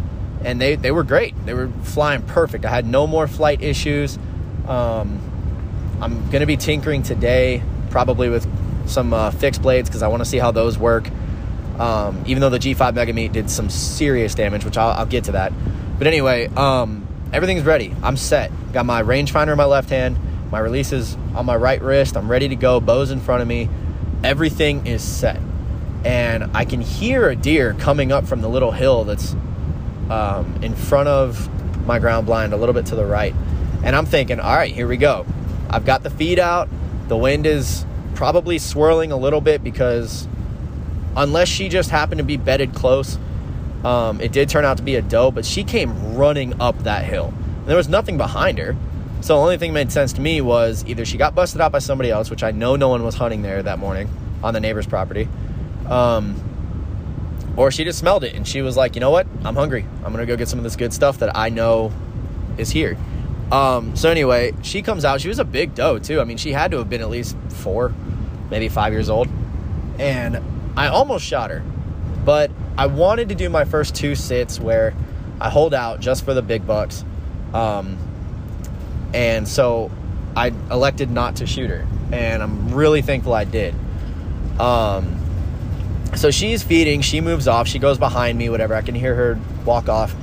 and 0.44 0.60
they, 0.60 0.76
they 0.76 0.90
were 0.90 1.02
great. 1.02 1.34
They 1.46 1.54
were 1.54 1.68
flying 1.82 2.22
perfect. 2.22 2.64
I 2.64 2.70
had 2.70 2.86
no 2.86 3.06
more 3.06 3.26
flight 3.26 3.62
issues. 3.62 4.18
Um, 4.66 5.20
I'm 6.00 6.28
going 6.30 6.40
to 6.40 6.46
be 6.46 6.56
tinkering 6.56 7.02
today, 7.02 7.62
probably 7.90 8.28
with 8.28 8.46
some 8.88 9.12
uh, 9.12 9.30
fixed 9.30 9.62
blades 9.62 9.88
because 9.88 10.02
I 10.02 10.08
want 10.08 10.20
to 10.20 10.24
see 10.24 10.38
how 10.38 10.50
those 10.50 10.78
work. 10.78 11.08
Um, 11.78 12.22
even 12.26 12.40
though 12.40 12.50
the 12.50 12.58
G5 12.58 12.94
Mega 12.94 13.12
Meat 13.12 13.32
did 13.32 13.50
some 13.50 13.68
serious 13.68 14.34
damage, 14.34 14.64
which 14.64 14.76
I'll, 14.76 14.90
I'll 14.90 15.06
get 15.06 15.24
to 15.24 15.32
that. 15.32 15.52
But 15.98 16.06
anyway, 16.06 16.46
um, 16.56 17.06
everything's 17.32 17.64
ready. 17.64 17.94
I'm 18.02 18.16
set. 18.16 18.52
Got 18.72 18.86
my 18.86 19.02
rangefinder 19.02 19.52
in 19.52 19.58
my 19.58 19.64
left 19.64 19.90
hand, 19.90 20.16
my 20.50 20.58
release 20.58 20.92
is 20.92 21.16
on 21.34 21.46
my 21.46 21.56
right 21.56 21.80
wrist. 21.82 22.16
I'm 22.16 22.30
ready 22.30 22.48
to 22.48 22.56
go. 22.56 22.80
Bows 22.80 23.10
in 23.10 23.20
front 23.20 23.42
of 23.42 23.48
me. 23.48 23.68
Everything 24.22 24.86
is 24.86 25.02
set. 25.02 25.40
And 26.04 26.50
I 26.54 26.64
can 26.64 26.80
hear 26.80 27.28
a 27.28 27.36
deer 27.36 27.74
coming 27.74 28.12
up 28.12 28.26
from 28.26 28.40
the 28.40 28.48
little 28.48 28.70
hill 28.70 29.04
that's 29.04 29.34
um, 30.10 30.58
in 30.62 30.74
front 30.74 31.08
of 31.08 31.48
my 31.86 31.98
ground 31.98 32.26
blind, 32.26 32.52
a 32.52 32.56
little 32.56 32.74
bit 32.74 32.86
to 32.86 32.94
the 32.94 33.06
right. 33.06 33.34
And 33.82 33.94
I'm 33.94 34.06
thinking, 34.06 34.40
all 34.40 34.54
right, 34.54 34.72
here 34.72 34.86
we 34.86 34.96
go. 34.96 35.26
I've 35.70 35.84
got 35.84 36.02
the 36.02 36.10
feed 36.10 36.38
out. 36.38 36.68
The 37.08 37.16
wind 37.16 37.46
is 37.46 37.84
probably 38.14 38.58
swirling 38.58 39.12
a 39.12 39.16
little 39.16 39.40
bit 39.40 39.62
because 39.62 40.28
unless 41.16 41.48
she 41.48 41.68
just 41.68 41.90
happened 41.90 42.18
to 42.18 42.24
be 42.24 42.36
bedded 42.36 42.74
close, 42.74 43.18
um, 43.84 44.20
it 44.20 44.32
did 44.32 44.48
turn 44.48 44.64
out 44.64 44.78
to 44.78 44.82
be 44.82 44.96
a 44.96 45.02
doe, 45.02 45.30
but 45.30 45.44
she 45.44 45.64
came 45.64 46.14
running 46.14 46.60
up 46.60 46.78
that 46.84 47.04
hill. 47.04 47.34
And 47.58 47.66
there 47.66 47.76
was 47.76 47.88
nothing 47.88 48.16
behind 48.16 48.58
her. 48.58 48.76
So 49.24 49.36
the 49.36 49.40
only 49.40 49.56
thing 49.56 49.70
that 49.70 49.86
made 49.86 49.90
sense 49.90 50.12
to 50.12 50.20
me 50.20 50.42
was 50.42 50.84
either 50.86 51.06
she 51.06 51.16
got 51.16 51.34
busted 51.34 51.58
out 51.62 51.72
by 51.72 51.78
somebody 51.78 52.10
else, 52.10 52.28
which 52.28 52.42
I 52.42 52.50
know 52.50 52.76
no 52.76 52.90
one 52.90 53.02
was 53.02 53.14
hunting 53.14 53.40
there 53.40 53.62
that 53.62 53.78
morning 53.78 54.10
on 54.42 54.52
the 54.52 54.60
neighbor's 54.60 54.86
property, 54.86 55.30
um, 55.88 57.54
or 57.56 57.70
she 57.70 57.84
just 57.84 57.98
smelled 57.98 58.22
it 58.24 58.34
and 58.34 58.46
she 58.46 58.60
was 58.60 58.76
like, 58.76 58.94
you 58.94 59.00
know 59.00 59.08
what? 59.08 59.26
I'm 59.42 59.56
hungry. 59.56 59.86
I'm 60.04 60.14
to 60.14 60.26
go 60.26 60.36
get 60.36 60.48
some 60.48 60.58
of 60.58 60.62
this 60.62 60.76
good 60.76 60.92
stuff 60.92 61.20
that 61.20 61.34
I 61.34 61.48
know 61.48 61.90
is 62.58 62.68
here. 62.68 62.98
Um, 63.50 63.96
so 63.96 64.10
anyway, 64.10 64.52
she 64.60 64.82
comes 64.82 65.06
out. 65.06 65.22
She 65.22 65.28
was 65.28 65.38
a 65.38 65.44
big 65.46 65.74
doe 65.74 65.98
too. 65.98 66.20
I 66.20 66.24
mean, 66.24 66.36
she 66.36 66.52
had 66.52 66.70
to 66.72 66.76
have 66.76 66.90
been 66.90 67.00
at 67.00 67.08
least 67.08 67.34
four, 67.48 67.94
maybe 68.50 68.68
five 68.68 68.92
years 68.92 69.08
old. 69.08 69.30
And 69.98 70.38
I 70.76 70.88
almost 70.88 71.24
shot 71.24 71.48
her, 71.48 71.62
but 72.26 72.50
I 72.76 72.88
wanted 72.88 73.30
to 73.30 73.34
do 73.34 73.48
my 73.48 73.64
first 73.64 73.94
two 73.94 74.16
sits 74.16 74.60
where 74.60 74.94
I 75.40 75.48
hold 75.48 75.72
out 75.72 76.00
just 76.00 76.26
for 76.26 76.34
the 76.34 76.42
big 76.42 76.66
bucks. 76.66 77.06
Um, 77.54 77.96
and 79.14 79.48
so 79.48 79.90
I 80.36 80.48
elected 80.70 81.10
not 81.10 81.36
to 81.36 81.46
shoot 81.46 81.70
her. 81.70 81.86
And 82.12 82.42
I'm 82.42 82.74
really 82.74 83.00
thankful 83.00 83.32
I 83.32 83.44
did. 83.44 83.74
Um, 84.58 85.20
so 86.16 86.30
she's 86.30 86.62
feeding, 86.62 87.00
she 87.00 87.20
moves 87.20 87.48
off, 87.48 87.66
she 87.68 87.78
goes 87.78 87.96
behind 87.96 88.36
me, 88.36 88.48
whatever. 88.48 88.74
I 88.74 88.82
can 88.82 88.94
hear 88.94 89.14
her 89.14 89.38
walk 89.64 89.88
off. 89.88 90.14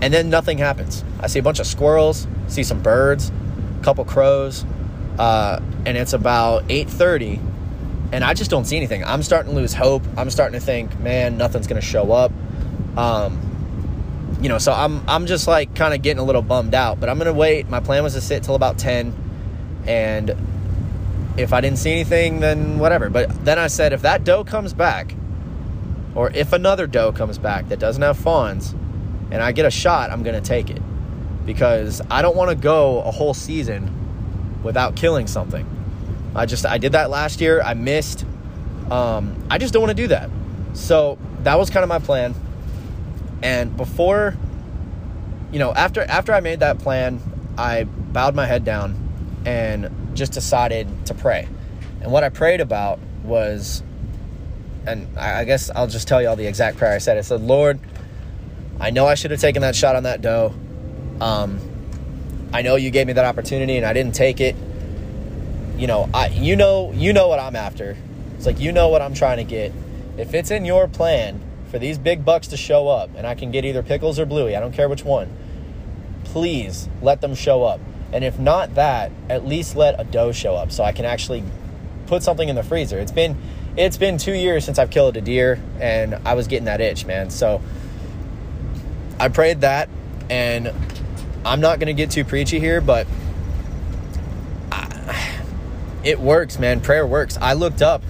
And 0.00 0.14
then 0.14 0.30
nothing 0.30 0.58
happens. 0.58 1.04
I 1.20 1.26
see 1.26 1.40
a 1.40 1.42
bunch 1.42 1.58
of 1.58 1.66
squirrels, 1.66 2.28
see 2.46 2.62
some 2.62 2.80
birds, 2.80 3.32
a 3.80 3.84
couple 3.84 4.04
crows, 4.04 4.64
uh, 5.18 5.60
and 5.84 5.96
it's 5.96 6.12
about 6.12 6.64
8:30, 6.68 7.40
and 8.12 8.22
I 8.22 8.34
just 8.34 8.50
don't 8.50 8.64
see 8.64 8.76
anything. 8.76 9.04
I'm 9.04 9.24
starting 9.24 9.50
to 9.52 9.56
lose 9.56 9.74
hope. 9.74 10.04
I'm 10.16 10.30
starting 10.30 10.58
to 10.58 10.64
think, 10.64 10.98
man, 11.00 11.36
nothing's 11.36 11.66
gonna 11.66 11.80
show 11.80 12.12
up. 12.12 12.30
Um, 12.96 13.47
you 14.40 14.48
know, 14.48 14.58
so 14.58 14.72
I'm 14.72 15.02
I'm 15.08 15.26
just 15.26 15.48
like 15.48 15.74
kind 15.74 15.94
of 15.94 16.02
getting 16.02 16.20
a 16.20 16.24
little 16.24 16.42
bummed 16.42 16.74
out. 16.74 17.00
But 17.00 17.08
I'm 17.08 17.18
gonna 17.18 17.32
wait. 17.32 17.68
My 17.68 17.80
plan 17.80 18.02
was 18.02 18.14
to 18.14 18.20
sit 18.20 18.42
till 18.42 18.54
about 18.54 18.78
10, 18.78 19.14
and 19.86 20.34
if 21.36 21.52
I 21.52 21.60
didn't 21.60 21.78
see 21.78 21.92
anything, 21.92 22.40
then 22.40 22.78
whatever. 22.78 23.10
But 23.10 23.44
then 23.44 23.58
I 23.58 23.66
said, 23.66 23.92
if 23.92 24.02
that 24.02 24.24
doe 24.24 24.44
comes 24.44 24.72
back, 24.72 25.14
or 26.14 26.30
if 26.30 26.52
another 26.52 26.86
doe 26.86 27.12
comes 27.12 27.38
back 27.38 27.68
that 27.68 27.78
doesn't 27.78 28.02
have 28.02 28.16
fawns, 28.16 28.72
and 29.30 29.42
I 29.42 29.52
get 29.52 29.66
a 29.66 29.70
shot, 29.70 30.10
I'm 30.10 30.22
gonna 30.22 30.40
take 30.40 30.70
it 30.70 30.82
because 31.44 32.02
I 32.10 32.22
don't 32.22 32.36
want 32.36 32.50
to 32.50 32.56
go 32.56 33.00
a 33.02 33.10
whole 33.10 33.34
season 33.34 33.90
without 34.62 34.96
killing 34.96 35.26
something. 35.26 35.66
I 36.34 36.46
just 36.46 36.64
I 36.66 36.78
did 36.78 36.92
that 36.92 37.10
last 37.10 37.40
year. 37.40 37.60
I 37.62 37.74
missed. 37.74 38.24
Um, 38.90 39.34
I 39.50 39.58
just 39.58 39.72
don't 39.72 39.82
want 39.82 39.96
to 39.96 40.02
do 40.02 40.08
that. 40.08 40.30
So 40.74 41.18
that 41.42 41.58
was 41.58 41.70
kind 41.70 41.82
of 41.82 41.88
my 41.88 41.98
plan. 41.98 42.34
And 43.42 43.76
before, 43.76 44.36
you 45.52 45.58
know, 45.58 45.72
after 45.72 46.02
after 46.02 46.32
I 46.32 46.40
made 46.40 46.60
that 46.60 46.78
plan, 46.78 47.20
I 47.56 47.84
bowed 47.84 48.34
my 48.34 48.46
head 48.46 48.64
down 48.64 49.42
and 49.44 50.10
just 50.14 50.32
decided 50.32 51.06
to 51.06 51.14
pray. 51.14 51.48
And 52.00 52.12
what 52.12 52.24
I 52.24 52.28
prayed 52.28 52.60
about 52.60 52.98
was, 53.22 53.82
and 54.86 55.18
I 55.18 55.44
guess 55.44 55.70
I'll 55.70 55.86
just 55.86 56.08
tell 56.08 56.20
you 56.20 56.28
all 56.28 56.36
the 56.36 56.46
exact 56.46 56.76
prayer 56.78 56.92
I 56.92 56.98
said. 56.98 57.18
I 57.18 57.22
said, 57.22 57.40
Lord, 57.40 57.80
I 58.80 58.90
know 58.90 59.06
I 59.06 59.14
should 59.14 59.30
have 59.30 59.40
taken 59.40 59.62
that 59.62 59.74
shot 59.74 59.96
on 59.96 60.04
that 60.04 60.20
doe. 60.22 60.54
Um, 61.20 61.60
I 62.52 62.62
know 62.62 62.76
you 62.76 62.90
gave 62.90 63.06
me 63.06 63.12
that 63.14 63.24
opportunity 63.24 63.76
and 63.76 63.84
I 63.84 63.92
didn't 63.92 64.14
take 64.14 64.40
it. 64.40 64.56
You 65.76 65.86
know, 65.86 66.08
I 66.12 66.28
you 66.28 66.56
know 66.56 66.92
you 66.92 67.12
know 67.12 67.28
what 67.28 67.38
I'm 67.38 67.56
after. 67.56 67.96
It's 68.36 68.46
like 68.46 68.58
you 68.58 68.72
know 68.72 68.88
what 68.88 69.02
I'm 69.02 69.14
trying 69.14 69.38
to 69.38 69.44
get. 69.44 69.72
If 70.16 70.34
it's 70.34 70.50
in 70.50 70.64
your 70.64 70.88
plan 70.88 71.40
for 71.70 71.78
these 71.78 71.98
big 71.98 72.24
bucks 72.24 72.48
to 72.48 72.56
show 72.56 72.88
up 72.88 73.10
and 73.16 73.26
I 73.26 73.34
can 73.34 73.50
get 73.50 73.64
either 73.64 73.82
pickles 73.82 74.18
or 74.18 74.26
bluey, 74.26 74.56
I 74.56 74.60
don't 74.60 74.72
care 74.72 74.88
which 74.88 75.04
one. 75.04 75.30
Please 76.24 76.88
let 77.02 77.20
them 77.20 77.34
show 77.34 77.64
up. 77.64 77.80
And 78.12 78.24
if 78.24 78.38
not 78.38 78.74
that, 78.74 79.12
at 79.28 79.46
least 79.46 79.76
let 79.76 80.00
a 80.00 80.04
doe 80.04 80.32
show 80.32 80.54
up 80.54 80.72
so 80.72 80.82
I 80.82 80.92
can 80.92 81.04
actually 81.04 81.44
put 82.06 82.22
something 82.22 82.48
in 82.48 82.56
the 82.56 82.62
freezer. 82.62 82.98
It's 82.98 83.12
been 83.12 83.36
it's 83.76 83.96
been 83.96 84.18
2 84.18 84.32
years 84.32 84.64
since 84.64 84.78
I've 84.78 84.90
killed 84.90 85.16
a 85.16 85.20
deer 85.20 85.60
and 85.78 86.16
I 86.24 86.34
was 86.34 86.48
getting 86.48 86.64
that 86.64 86.80
itch, 86.80 87.06
man. 87.06 87.30
So 87.30 87.62
I 89.20 89.28
prayed 89.28 89.60
that 89.60 89.88
and 90.28 90.72
I'm 91.44 91.60
not 91.60 91.80
to 91.80 91.92
get 91.92 92.10
too 92.10 92.24
preachy 92.24 92.58
here, 92.58 92.80
but 92.80 93.06
I, 94.72 95.40
it 96.02 96.18
works, 96.18 96.58
man. 96.58 96.80
Prayer 96.80 97.06
works. 97.06 97.38
I 97.40 97.52
looked 97.52 97.82
up, 97.82 98.02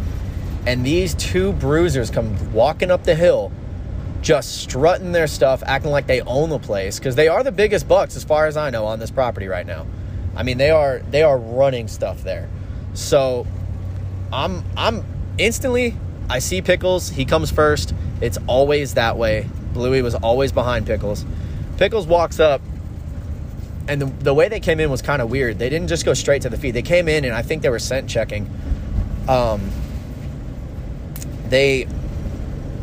and 0.67 0.85
these 0.85 1.15
two 1.15 1.53
bruisers 1.55 2.11
come 2.11 2.53
walking 2.53 2.91
up 2.91 3.05
the 3.05 3.15
hill, 3.15 3.53
just 4.21 4.62
strutting 4.62 5.12
their 5.12 5.27
stuff, 5.27 5.62
acting 5.65 5.91
like 5.91 6.07
they 6.07 6.21
own 6.23 6.50
the 6.50 6.59
place 6.59 6.99
because 6.99 7.15
they 7.15 7.29
are 7.29 7.43
the 7.43 7.53
biggest 7.53 7.88
bucks, 7.88 8.17
as 8.17 8.25
far 8.25 8.47
as 8.47 8.57
I 8.57 8.71
know, 8.71 8.87
on 8.87 8.99
this 8.99 9.11
property 9.11 9.47
right 9.47 9.67
now. 9.67 9.87
I 10.37 10.43
mean, 10.43 10.59
they 10.59 10.71
are 10.71 11.00
they 11.11 11.23
are 11.23 11.38
running 11.38 11.88
stuff 11.88 12.23
there. 12.23 12.49
So 12.95 13.47
I'm 14.33 14.65
I'm 14.77 15.05
instantly 15.38 15.97
I 16.31 16.41
see 16.41 16.62
Pickles. 16.62 17.09
He 17.09 17.25
comes 17.25 17.50
first. 17.50 17.95
It's 18.21 18.38
always 18.47 18.95
that 18.95 19.17
way. 19.17 19.49
Bluey 19.73 20.03
was 20.03 20.15
always 20.15 20.53
behind 20.53 20.87
Pickles. 20.87 21.25
Pickles 21.77 22.07
walks 22.07 22.41
up 22.41 22.61
and 23.88 24.03
the, 24.03 24.07
the 24.07 24.35
way 24.35 24.49
they 24.49 24.61
came 24.61 24.81
in 24.81 24.91
was 24.91 25.00
kind 25.00 25.23
of 25.23 25.31
weird. 25.31 25.59
They 25.59 25.71
didn't 25.71 25.88
just 25.88 26.05
go 26.05 26.12
straight 26.12 26.43
to 26.43 26.50
the 26.50 26.59
feed. 26.59 26.73
They 26.73 26.83
came 26.83 27.09
in, 27.09 27.25
and 27.25 27.35
I 27.35 27.41
think 27.41 27.62
they 27.62 27.71
were 27.71 27.79
scent 27.79 28.09
checking. 28.09 28.49
Um, 29.27 29.71
they 31.49 31.87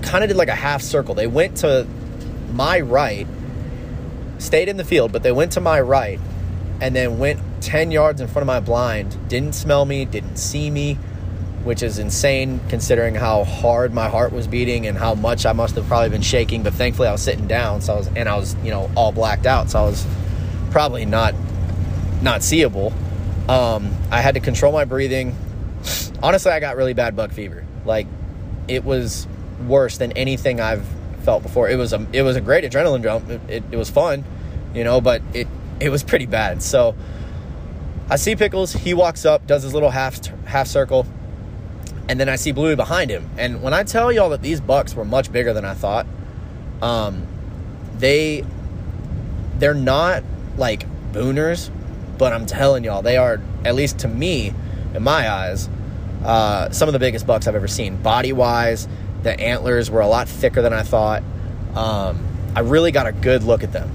kind 0.01 0.23
of 0.23 0.29
did 0.29 0.37
like 0.37 0.47
a 0.47 0.55
half 0.55 0.81
circle. 0.81 1.15
They 1.15 1.27
went 1.27 1.57
to 1.57 1.87
my 2.53 2.79
right, 2.79 3.27
stayed 4.37 4.69
in 4.69 4.77
the 4.77 4.83
field, 4.83 5.11
but 5.11 5.23
they 5.23 5.31
went 5.31 5.53
to 5.53 5.61
my 5.61 5.81
right, 5.81 6.19
and 6.81 6.95
then 6.95 7.19
went 7.19 7.39
10 7.61 7.91
yards 7.91 8.21
in 8.21 8.27
front 8.27 8.43
of 8.43 8.47
my 8.47 8.59
blind. 8.59 9.27
Didn't 9.27 9.53
smell 9.53 9.85
me, 9.85 10.05
didn't 10.05 10.37
see 10.37 10.69
me, 10.69 10.95
which 11.63 11.81
is 11.81 11.97
insane 11.99 12.59
considering 12.69 13.15
how 13.15 13.43
hard 13.43 13.93
my 13.93 14.07
heart 14.07 14.31
was 14.31 14.47
beating 14.47 14.85
and 14.85 14.97
how 14.97 15.15
much 15.15 15.45
I 15.45 15.53
must 15.53 15.75
have 15.75 15.87
probably 15.87 16.09
been 16.09 16.21
shaking. 16.21 16.63
But 16.63 16.73
thankfully, 16.73 17.07
I 17.07 17.11
was 17.11 17.21
sitting 17.21 17.47
down, 17.47 17.81
so 17.81 17.93
I 17.93 17.97
was, 17.97 18.07
and 18.15 18.29
I 18.29 18.37
was, 18.37 18.55
you 18.63 18.71
know, 18.71 18.89
all 18.95 19.11
blacked 19.11 19.45
out, 19.45 19.71
so 19.71 19.79
I 19.79 19.83
was 19.83 20.05
probably 20.71 21.05
not 21.05 21.33
not 22.21 22.43
seeable. 22.43 22.93
Um, 23.47 23.95
I 24.11 24.21
had 24.21 24.33
to 24.35 24.39
control 24.39 24.71
my 24.71 24.85
breathing. 24.85 25.35
Honestly, 26.23 26.51
I 26.51 26.59
got 26.59 26.75
really 26.75 26.93
bad 26.93 27.15
buck 27.15 27.31
fever. 27.31 27.65
Like 27.85 28.07
it 28.67 28.83
was 28.83 29.27
worse 29.67 29.97
than 29.97 30.11
anything 30.13 30.59
I've 30.59 30.85
felt 31.23 31.43
before. 31.43 31.69
It 31.69 31.77
was 31.77 31.93
a 31.93 32.05
it 32.13 32.21
was 32.21 32.35
a 32.35 32.41
great 32.41 32.63
adrenaline 32.63 33.03
jump. 33.03 33.29
It, 33.29 33.41
it, 33.47 33.63
it 33.71 33.77
was 33.77 33.89
fun, 33.89 34.23
you 34.73 34.83
know, 34.83 35.01
but 35.01 35.21
it 35.33 35.47
it 35.79 35.89
was 35.89 36.03
pretty 36.03 36.25
bad. 36.25 36.61
So 36.61 36.95
I 38.09 38.17
see 38.17 38.35
Pickles. 38.35 38.73
He 38.73 38.93
walks 38.93 39.25
up, 39.25 39.47
does 39.47 39.63
his 39.63 39.73
little 39.73 39.89
half 39.89 40.25
half 40.45 40.67
circle, 40.67 41.07
and 42.07 42.19
then 42.19 42.29
I 42.29 42.35
see 42.35 42.51
Bluey 42.51 42.75
behind 42.75 43.09
him. 43.09 43.29
And 43.37 43.61
when 43.61 43.73
I 43.73 43.83
tell 43.83 44.11
y'all 44.11 44.29
that 44.29 44.41
these 44.41 44.61
bucks 44.61 44.93
were 44.95 45.05
much 45.05 45.31
bigger 45.31 45.53
than 45.53 45.65
I 45.65 45.73
thought, 45.73 46.05
um, 46.81 47.25
they 47.97 48.45
they're 49.57 49.73
not 49.73 50.23
like 50.57 50.85
booners, 51.11 51.69
but 52.17 52.33
I'm 52.33 52.45
telling 52.45 52.83
y'all, 52.83 53.01
they 53.01 53.17
are, 53.17 53.41
at 53.63 53.75
least 53.75 53.99
to 53.99 54.07
me, 54.07 54.53
in 54.93 55.03
my 55.03 55.29
eyes, 55.29 55.69
uh, 56.25 56.69
some 56.71 56.89
of 56.89 56.93
the 56.93 56.99
biggest 56.99 57.27
bucks 57.27 57.47
I've 57.47 57.55
ever 57.55 57.67
seen. 57.67 58.01
Body 58.01 58.33
wise, 58.33 58.87
the 59.23 59.39
antlers 59.39 59.89
were 59.91 60.01
a 60.01 60.07
lot 60.07 60.27
thicker 60.27 60.61
than 60.61 60.73
I 60.73 60.83
thought. 60.83 61.23
Um, 61.75 62.25
I 62.55 62.61
really 62.61 62.91
got 62.91 63.07
a 63.07 63.11
good 63.11 63.43
look 63.43 63.63
at 63.63 63.71
them. 63.71 63.91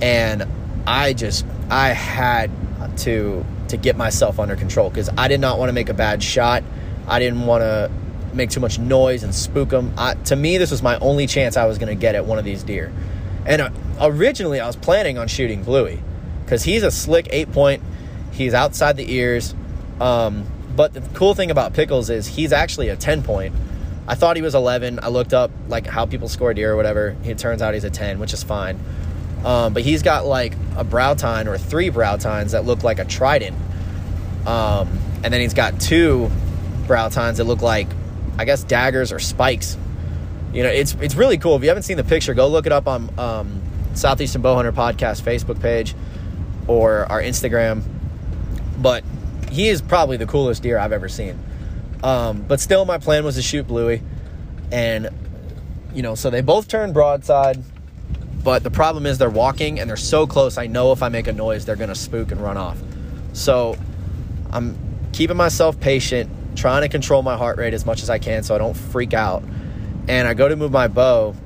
And 0.00 0.46
I 0.86 1.12
just, 1.12 1.46
I 1.70 1.88
had 1.90 2.50
to 2.98 3.44
to 3.68 3.76
get 3.78 3.96
myself 3.96 4.38
under 4.38 4.54
control 4.54 4.90
because 4.90 5.08
I 5.16 5.28
did 5.28 5.40
not 5.40 5.58
want 5.58 5.70
to 5.70 5.72
make 5.72 5.88
a 5.88 5.94
bad 5.94 6.22
shot. 6.22 6.62
I 7.08 7.18
didn't 7.18 7.46
want 7.46 7.62
to 7.62 7.90
make 8.34 8.50
too 8.50 8.60
much 8.60 8.78
noise 8.78 9.22
and 9.22 9.34
spook 9.34 9.70
them. 9.70 9.94
I, 9.96 10.14
to 10.14 10.36
me, 10.36 10.58
this 10.58 10.70
was 10.70 10.82
my 10.82 10.98
only 10.98 11.26
chance 11.26 11.56
I 11.56 11.64
was 11.66 11.78
going 11.78 11.88
to 11.88 12.00
get 12.00 12.14
at 12.14 12.26
one 12.26 12.38
of 12.38 12.44
these 12.44 12.62
deer. 12.62 12.92
And 13.46 13.62
uh, 13.62 13.70
originally, 14.00 14.60
I 14.60 14.66
was 14.66 14.76
planning 14.76 15.18
on 15.18 15.26
shooting 15.26 15.64
Bluey 15.64 16.00
because 16.44 16.62
he's 16.62 16.82
a 16.82 16.90
slick 16.90 17.28
eight 17.30 17.50
point. 17.52 17.82
He's 18.32 18.54
outside 18.54 18.96
the 18.96 19.10
ears. 19.10 19.54
Um, 20.00 20.46
but 20.74 20.94
the 20.94 21.00
cool 21.14 21.34
thing 21.34 21.50
about 21.50 21.74
Pickles 21.74 22.10
is 22.10 22.26
he's 22.26 22.52
actually 22.52 22.88
a 22.88 22.96
10 22.96 23.22
point. 23.22 23.54
I 24.06 24.14
thought 24.14 24.36
he 24.36 24.42
was 24.42 24.54
11. 24.54 25.00
I 25.02 25.08
looked 25.08 25.32
up 25.32 25.50
like 25.68 25.86
how 25.86 26.06
people 26.06 26.28
score 26.28 26.52
deer 26.54 26.72
or 26.72 26.76
whatever. 26.76 27.16
It 27.24 27.38
turns 27.38 27.62
out 27.62 27.74
he's 27.74 27.84
a 27.84 27.90
10, 27.90 28.18
which 28.18 28.32
is 28.32 28.42
fine. 28.42 28.78
Um, 29.44 29.74
but 29.74 29.82
he's 29.82 30.02
got 30.02 30.24
like 30.24 30.54
a 30.76 30.84
brow 30.84 31.14
tine 31.14 31.48
or 31.48 31.58
three 31.58 31.88
brow 31.88 32.16
tines 32.16 32.52
that 32.52 32.64
look 32.64 32.82
like 32.82 32.98
a 32.98 33.04
trident. 33.04 33.56
Um, 34.46 34.98
and 35.22 35.32
then 35.32 35.40
he's 35.40 35.54
got 35.54 35.80
two 35.80 36.30
brow 36.86 37.08
tines 37.08 37.38
that 37.38 37.44
look 37.44 37.62
like, 37.62 37.88
I 38.38 38.44
guess, 38.44 38.64
daggers 38.64 39.12
or 39.12 39.18
spikes. 39.18 39.76
You 40.52 40.62
know, 40.62 40.68
it's 40.68 40.94
it's 41.00 41.14
really 41.14 41.38
cool. 41.38 41.56
If 41.56 41.62
you 41.62 41.68
haven't 41.68 41.84
seen 41.84 41.96
the 41.96 42.04
picture, 42.04 42.34
go 42.34 42.48
look 42.48 42.66
it 42.66 42.72
up 42.72 42.86
on 42.86 43.18
um, 43.18 43.62
Southeastern 43.94 44.42
Bowhunter 44.42 44.72
Podcast 44.72 45.22
Facebook 45.22 45.60
page 45.60 45.94
or 46.66 47.06
our 47.10 47.22
Instagram. 47.22 47.82
But 48.78 49.04
he 49.52 49.68
is 49.68 49.82
probably 49.82 50.16
the 50.16 50.26
coolest 50.26 50.62
deer 50.62 50.78
I've 50.78 50.92
ever 50.92 51.08
seen. 51.08 51.38
Um, 52.02 52.42
but 52.42 52.58
still, 52.58 52.84
my 52.84 52.98
plan 52.98 53.24
was 53.24 53.36
to 53.36 53.42
shoot 53.42 53.66
Bluey, 53.66 54.02
and 54.72 55.08
you 55.94 56.02
know, 56.02 56.14
so 56.14 56.30
they 56.30 56.40
both 56.40 56.68
turned 56.68 56.94
broadside. 56.94 57.62
But 58.42 58.64
the 58.64 58.70
problem 58.70 59.06
is 59.06 59.18
they're 59.18 59.30
walking 59.30 59.78
and 59.78 59.88
they're 59.88 59.96
so 59.96 60.26
close. 60.26 60.58
I 60.58 60.66
know 60.66 60.90
if 60.90 61.00
I 61.00 61.08
make 61.08 61.28
a 61.28 61.32
noise, 61.32 61.64
they're 61.64 61.76
gonna 61.76 61.94
spook 61.94 62.32
and 62.32 62.40
run 62.40 62.56
off. 62.56 62.76
So 63.34 63.76
I'm 64.50 64.76
keeping 65.12 65.36
myself 65.36 65.78
patient, 65.78 66.28
trying 66.56 66.82
to 66.82 66.88
control 66.88 67.22
my 67.22 67.36
heart 67.36 67.58
rate 67.58 67.72
as 67.72 67.86
much 67.86 68.02
as 68.02 68.10
I 68.10 68.18
can 68.18 68.42
so 68.42 68.54
I 68.54 68.58
don't 68.58 68.76
freak 68.76 69.14
out. 69.14 69.44
And 70.08 70.26
I 70.26 70.34
go 70.34 70.48
to 70.48 70.56
move 70.56 70.72
my 70.72 70.88
bow 70.88 71.36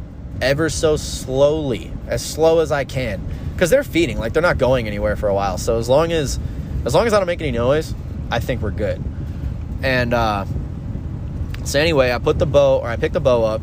ever 0.41 0.71
so 0.71 0.97
slowly, 0.97 1.93
as 2.07 2.25
slow 2.25 2.61
as 2.61 2.73
I 2.73 2.85
can, 2.85 3.21
because 3.53 3.69
they're 3.69 3.85
feeding. 3.85 4.19
Like 4.19 4.33
they're 4.33 4.41
not 4.43 4.57
going 4.57 4.87
anywhere 4.87 5.17
for 5.17 5.29
a 5.29 5.35
while. 5.35 5.59
So 5.59 5.79
as 5.79 5.91
long 5.91 6.13
as 6.13 6.39
as 6.87 6.95
long 6.95 7.07
as 7.07 7.13
I 7.13 7.19
don't 7.19 7.27
make 7.27 7.43
any 7.43 7.51
noise, 7.51 7.95
I 8.31 8.39
think 8.39 8.63
we're 8.63 8.71
good. 8.71 9.03
And 9.83 10.15
uh, 10.15 10.47
so 11.65 11.81
anyway, 11.81 12.13
I 12.13 12.19
put 12.19 12.39
the 12.39 12.47
bow 12.47 12.79
or 12.79 12.89
I 12.89 12.97
pick 12.97 13.13
the 13.13 13.21
bow 13.21 13.43
up. 13.43 13.61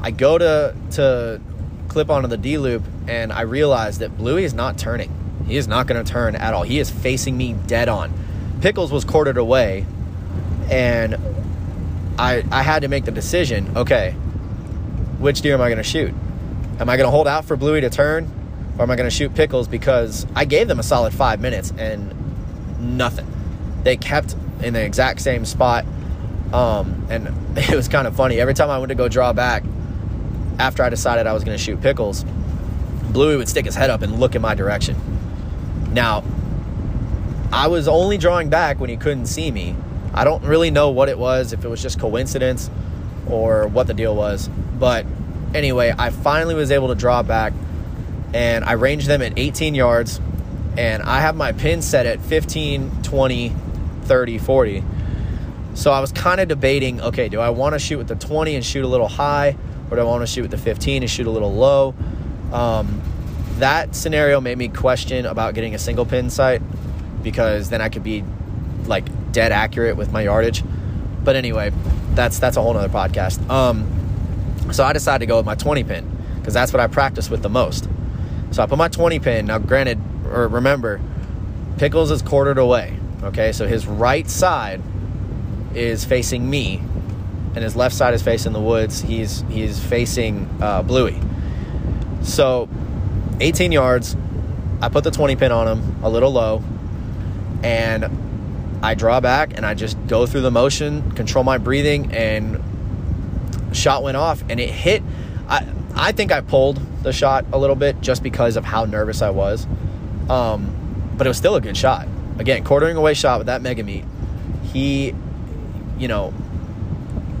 I 0.00 0.10
go 0.10 0.38
to 0.38 0.74
to 0.92 1.40
clip 1.88 2.10
onto 2.10 2.28
the 2.28 2.36
D 2.38 2.58
loop, 2.58 2.82
and 3.06 3.32
I 3.32 3.42
realize 3.42 3.98
that 3.98 4.16
Bluey 4.16 4.44
is 4.44 4.54
not 4.54 4.78
turning. 4.78 5.12
He 5.46 5.56
is 5.56 5.68
not 5.68 5.86
going 5.86 6.02
to 6.02 6.10
turn 6.10 6.34
at 6.34 6.54
all. 6.54 6.62
He 6.62 6.78
is 6.78 6.90
facing 6.90 7.36
me 7.36 7.52
dead 7.66 7.88
on. 7.88 8.12
Pickles 8.62 8.90
was 8.90 9.04
quartered 9.04 9.36
away, 9.36 9.86
and 10.70 11.16
I 12.18 12.42
I 12.50 12.62
had 12.62 12.82
to 12.82 12.88
make 12.88 13.04
the 13.04 13.10
decision. 13.10 13.76
Okay, 13.76 14.12
which 15.18 15.42
deer 15.42 15.54
am 15.54 15.60
I 15.60 15.68
going 15.68 15.76
to 15.76 15.82
shoot? 15.82 16.14
Am 16.80 16.88
I 16.88 16.96
going 16.96 17.06
to 17.06 17.10
hold 17.10 17.28
out 17.28 17.44
for 17.44 17.56
Bluey 17.56 17.82
to 17.82 17.90
turn, 17.90 18.30
or 18.78 18.82
am 18.82 18.90
I 18.90 18.96
going 18.96 19.08
to 19.08 19.14
shoot 19.14 19.34
Pickles? 19.34 19.68
Because 19.68 20.26
I 20.34 20.46
gave 20.46 20.68
them 20.68 20.78
a 20.78 20.82
solid 20.82 21.12
five 21.12 21.40
minutes 21.40 21.72
and 21.76 22.15
nothing. 22.78 23.26
They 23.82 23.96
kept 23.96 24.34
in 24.62 24.74
the 24.74 24.82
exact 24.82 25.20
same 25.20 25.44
spot, 25.44 25.84
um, 26.52 27.06
and 27.10 27.28
it 27.58 27.74
was 27.74 27.88
kind 27.88 28.06
of 28.06 28.16
funny. 28.16 28.40
Every 28.40 28.54
time 28.54 28.70
I 28.70 28.78
went 28.78 28.88
to 28.90 28.94
go 28.94 29.08
draw 29.08 29.32
back, 29.32 29.64
after 30.58 30.82
I 30.82 30.88
decided 30.88 31.26
I 31.26 31.32
was 31.32 31.44
going 31.44 31.56
to 31.56 31.62
shoot 31.62 31.80
Pickles, 31.80 32.24
Bluey 33.10 33.36
would 33.36 33.48
stick 33.48 33.64
his 33.64 33.74
head 33.74 33.90
up 33.90 34.02
and 34.02 34.18
look 34.18 34.34
in 34.34 34.42
my 34.42 34.54
direction. 34.54 34.96
Now, 35.92 36.24
I 37.52 37.68
was 37.68 37.88
only 37.88 38.18
drawing 38.18 38.48
back 38.48 38.80
when 38.80 38.90
he 38.90 38.96
couldn't 38.96 39.26
see 39.26 39.50
me. 39.50 39.76
I 40.12 40.24
don't 40.24 40.42
really 40.44 40.70
know 40.70 40.90
what 40.90 41.08
it 41.08 41.18
was, 41.18 41.52
if 41.52 41.64
it 41.64 41.68
was 41.68 41.82
just 41.82 41.98
coincidence 41.98 42.70
or 43.28 43.66
what 43.68 43.86
the 43.86 43.94
deal 43.94 44.14
was. 44.14 44.48
But 44.78 45.06
anyway, 45.54 45.94
I 45.96 46.10
finally 46.10 46.54
was 46.54 46.70
able 46.70 46.88
to 46.88 46.94
draw 46.94 47.22
back 47.22 47.52
and 48.34 48.64
I 48.64 48.72
ranged 48.72 49.06
them 49.06 49.22
at 49.22 49.38
18 49.38 49.74
yards. 49.74 50.20
And 50.76 51.02
I 51.02 51.20
have 51.20 51.36
my 51.36 51.52
pin 51.52 51.82
set 51.82 52.06
at 52.06 52.20
15, 52.20 53.02
20, 53.02 53.52
30, 54.02 54.38
40. 54.38 54.84
So 55.74 55.90
I 55.90 56.00
was 56.00 56.12
kind 56.12 56.40
of 56.40 56.48
debating 56.48 57.00
okay, 57.00 57.28
do 57.28 57.40
I 57.40 57.50
want 57.50 57.74
to 57.74 57.78
shoot 57.78 57.98
with 57.98 58.08
the 58.08 58.14
20 58.14 58.54
and 58.54 58.64
shoot 58.64 58.84
a 58.84 58.88
little 58.88 59.08
high, 59.08 59.56
or 59.90 59.96
do 59.96 60.02
I 60.02 60.04
want 60.04 60.22
to 60.22 60.26
shoot 60.26 60.42
with 60.42 60.50
the 60.50 60.58
15 60.58 61.02
and 61.02 61.10
shoot 61.10 61.26
a 61.26 61.30
little 61.30 61.52
low? 61.52 61.94
Um, 62.52 63.02
that 63.58 63.94
scenario 63.94 64.40
made 64.40 64.58
me 64.58 64.68
question 64.68 65.26
about 65.26 65.54
getting 65.54 65.74
a 65.74 65.78
single 65.78 66.06
pin 66.06 66.30
sight 66.30 66.62
because 67.22 67.70
then 67.70 67.80
I 67.80 67.88
could 67.88 68.02
be 68.02 68.22
like 68.84 69.04
dead 69.32 69.52
accurate 69.52 69.96
with 69.96 70.12
my 70.12 70.22
yardage. 70.22 70.62
But 71.24 71.36
anyway, 71.36 71.72
that's 72.14 72.38
that's 72.38 72.56
a 72.56 72.62
whole 72.62 72.74
nother 72.74 72.88
podcast. 72.88 73.48
Um, 73.50 73.92
so 74.72 74.84
I 74.84 74.92
decided 74.92 75.20
to 75.20 75.26
go 75.26 75.36
with 75.36 75.46
my 75.46 75.54
20 75.54 75.84
pin 75.84 76.16
because 76.38 76.54
that's 76.54 76.72
what 76.72 76.80
I 76.80 76.86
practice 76.86 77.28
with 77.28 77.42
the 77.42 77.48
most. 77.48 77.88
So 78.50 78.62
I 78.62 78.66
put 78.66 78.78
my 78.78 78.88
20 78.88 79.18
pin. 79.18 79.46
Now, 79.46 79.58
granted, 79.58 80.00
or 80.32 80.48
remember, 80.48 81.00
Pickles 81.78 82.10
is 82.10 82.22
quartered 82.22 82.58
away. 82.58 82.98
Okay, 83.22 83.52
so 83.52 83.66
his 83.66 83.86
right 83.86 84.28
side 84.28 84.80
is 85.74 86.04
facing 86.04 86.48
me, 86.48 86.76
and 87.54 87.58
his 87.58 87.76
left 87.76 87.94
side 87.94 88.14
is 88.14 88.22
facing 88.22 88.52
the 88.52 88.60
woods. 88.60 89.00
He's 89.00 89.42
he's 89.48 89.78
facing 89.78 90.48
uh, 90.60 90.82
Bluey. 90.82 91.20
So, 92.22 92.68
18 93.40 93.72
yards. 93.72 94.16
I 94.82 94.88
put 94.90 95.04
the 95.04 95.10
20 95.10 95.36
pin 95.36 95.52
on 95.52 95.68
him 95.68 96.04
a 96.04 96.10
little 96.10 96.30
low 96.30 96.62
and 97.62 98.80
I 98.82 98.94
draw 98.94 99.20
back 99.20 99.56
and 99.56 99.64
I 99.64 99.74
just 99.74 99.96
go 100.06 100.26
through 100.26 100.42
the 100.42 100.50
motion, 100.50 101.10
control 101.12 101.44
my 101.44 101.58
breathing, 101.58 102.12
and 102.12 102.62
shot 103.72 104.02
went 104.02 104.16
off 104.16 104.42
and 104.48 104.60
it 104.60 104.70
hit. 104.70 105.02
I 105.48 105.66
I 105.94 106.12
think 106.12 106.30
I 106.30 106.42
pulled 106.42 106.80
the 107.02 107.12
shot 107.12 107.46
a 107.52 107.58
little 107.58 107.76
bit 107.76 108.00
just 108.00 108.22
because 108.22 108.56
of 108.56 108.64
how 108.64 108.84
nervous 108.84 109.22
I 109.22 109.30
was, 109.30 109.66
um, 110.28 111.14
but 111.16 111.26
it 111.26 111.30
was 111.30 111.36
still 111.36 111.56
a 111.56 111.60
good 111.60 111.76
shot. 111.76 112.08
Again, 112.38 112.64
quartering 112.64 112.96
away 112.96 113.14
shot 113.14 113.38
with 113.38 113.46
that 113.46 113.62
mega 113.62 113.82
meat. 113.82 114.04
He, 114.72 115.14
you 115.98 116.08
know, 116.08 116.34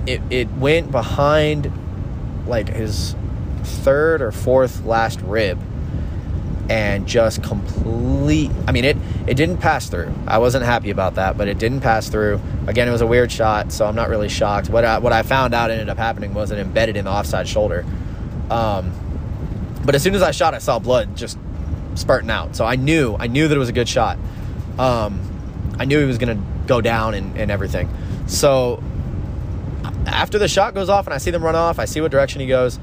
it 0.06 0.20
it 0.30 0.50
went 0.52 0.90
behind 0.90 1.70
like 2.46 2.68
his 2.68 3.14
third 3.62 4.22
or 4.22 4.32
fourth 4.32 4.84
last 4.84 5.20
rib 5.22 5.60
and 6.68 7.06
just 7.06 7.42
complete 7.42 8.50
I 8.66 8.72
mean 8.72 8.84
it 8.84 8.96
it 9.26 9.34
didn't 9.34 9.58
pass 9.58 9.88
through. 9.88 10.12
I 10.26 10.38
wasn't 10.38 10.64
happy 10.64 10.90
about 10.90 11.16
that, 11.16 11.36
but 11.36 11.48
it 11.48 11.58
didn't 11.58 11.80
pass 11.80 12.08
through. 12.08 12.40
Again, 12.66 12.88
it 12.88 12.92
was 12.92 13.00
a 13.00 13.06
weird 13.06 13.30
shot, 13.32 13.72
so 13.72 13.84
I'm 13.84 13.96
not 13.96 14.08
really 14.08 14.28
shocked. 14.28 14.70
What 14.70 14.84
I, 14.84 14.98
what 14.98 15.12
I 15.12 15.22
found 15.22 15.52
out 15.52 15.70
ended 15.70 15.88
up 15.88 15.98
happening 15.98 16.32
was 16.32 16.52
it 16.52 16.58
embedded 16.58 16.96
in 16.96 17.06
the 17.06 17.10
offside 17.10 17.48
shoulder. 17.48 17.84
Um, 18.50 18.92
but 19.84 19.96
as 19.96 20.02
soon 20.02 20.14
as 20.14 20.22
I 20.22 20.30
shot, 20.30 20.54
I 20.54 20.58
saw 20.58 20.78
blood 20.78 21.16
just 21.16 21.38
spurting 21.96 22.30
out. 22.30 22.56
So 22.56 22.64
I 22.64 22.76
knew 22.76 23.16
I 23.18 23.26
knew 23.26 23.48
that 23.48 23.54
it 23.54 23.58
was 23.58 23.68
a 23.68 23.72
good 23.72 23.88
shot. 23.88 24.18
Um, 24.78 25.20
I 25.78 25.84
knew 25.84 25.98
he 25.98 26.06
was 26.06 26.18
going 26.18 26.36
to 26.36 26.44
go 26.66 26.80
down 26.80 27.14
and, 27.14 27.36
and 27.36 27.50
everything. 27.50 27.88
So 28.26 28.82
after 30.06 30.38
the 30.38 30.48
shot 30.48 30.74
goes 30.74 30.88
off 30.88 31.06
and 31.06 31.14
I 31.14 31.18
see 31.18 31.30
them 31.30 31.44
run 31.44 31.54
off, 31.54 31.78
I 31.78 31.84
see 31.84 32.00
what 32.00 32.10
direction 32.10 32.40
he 32.40 32.46
goes. 32.46 32.78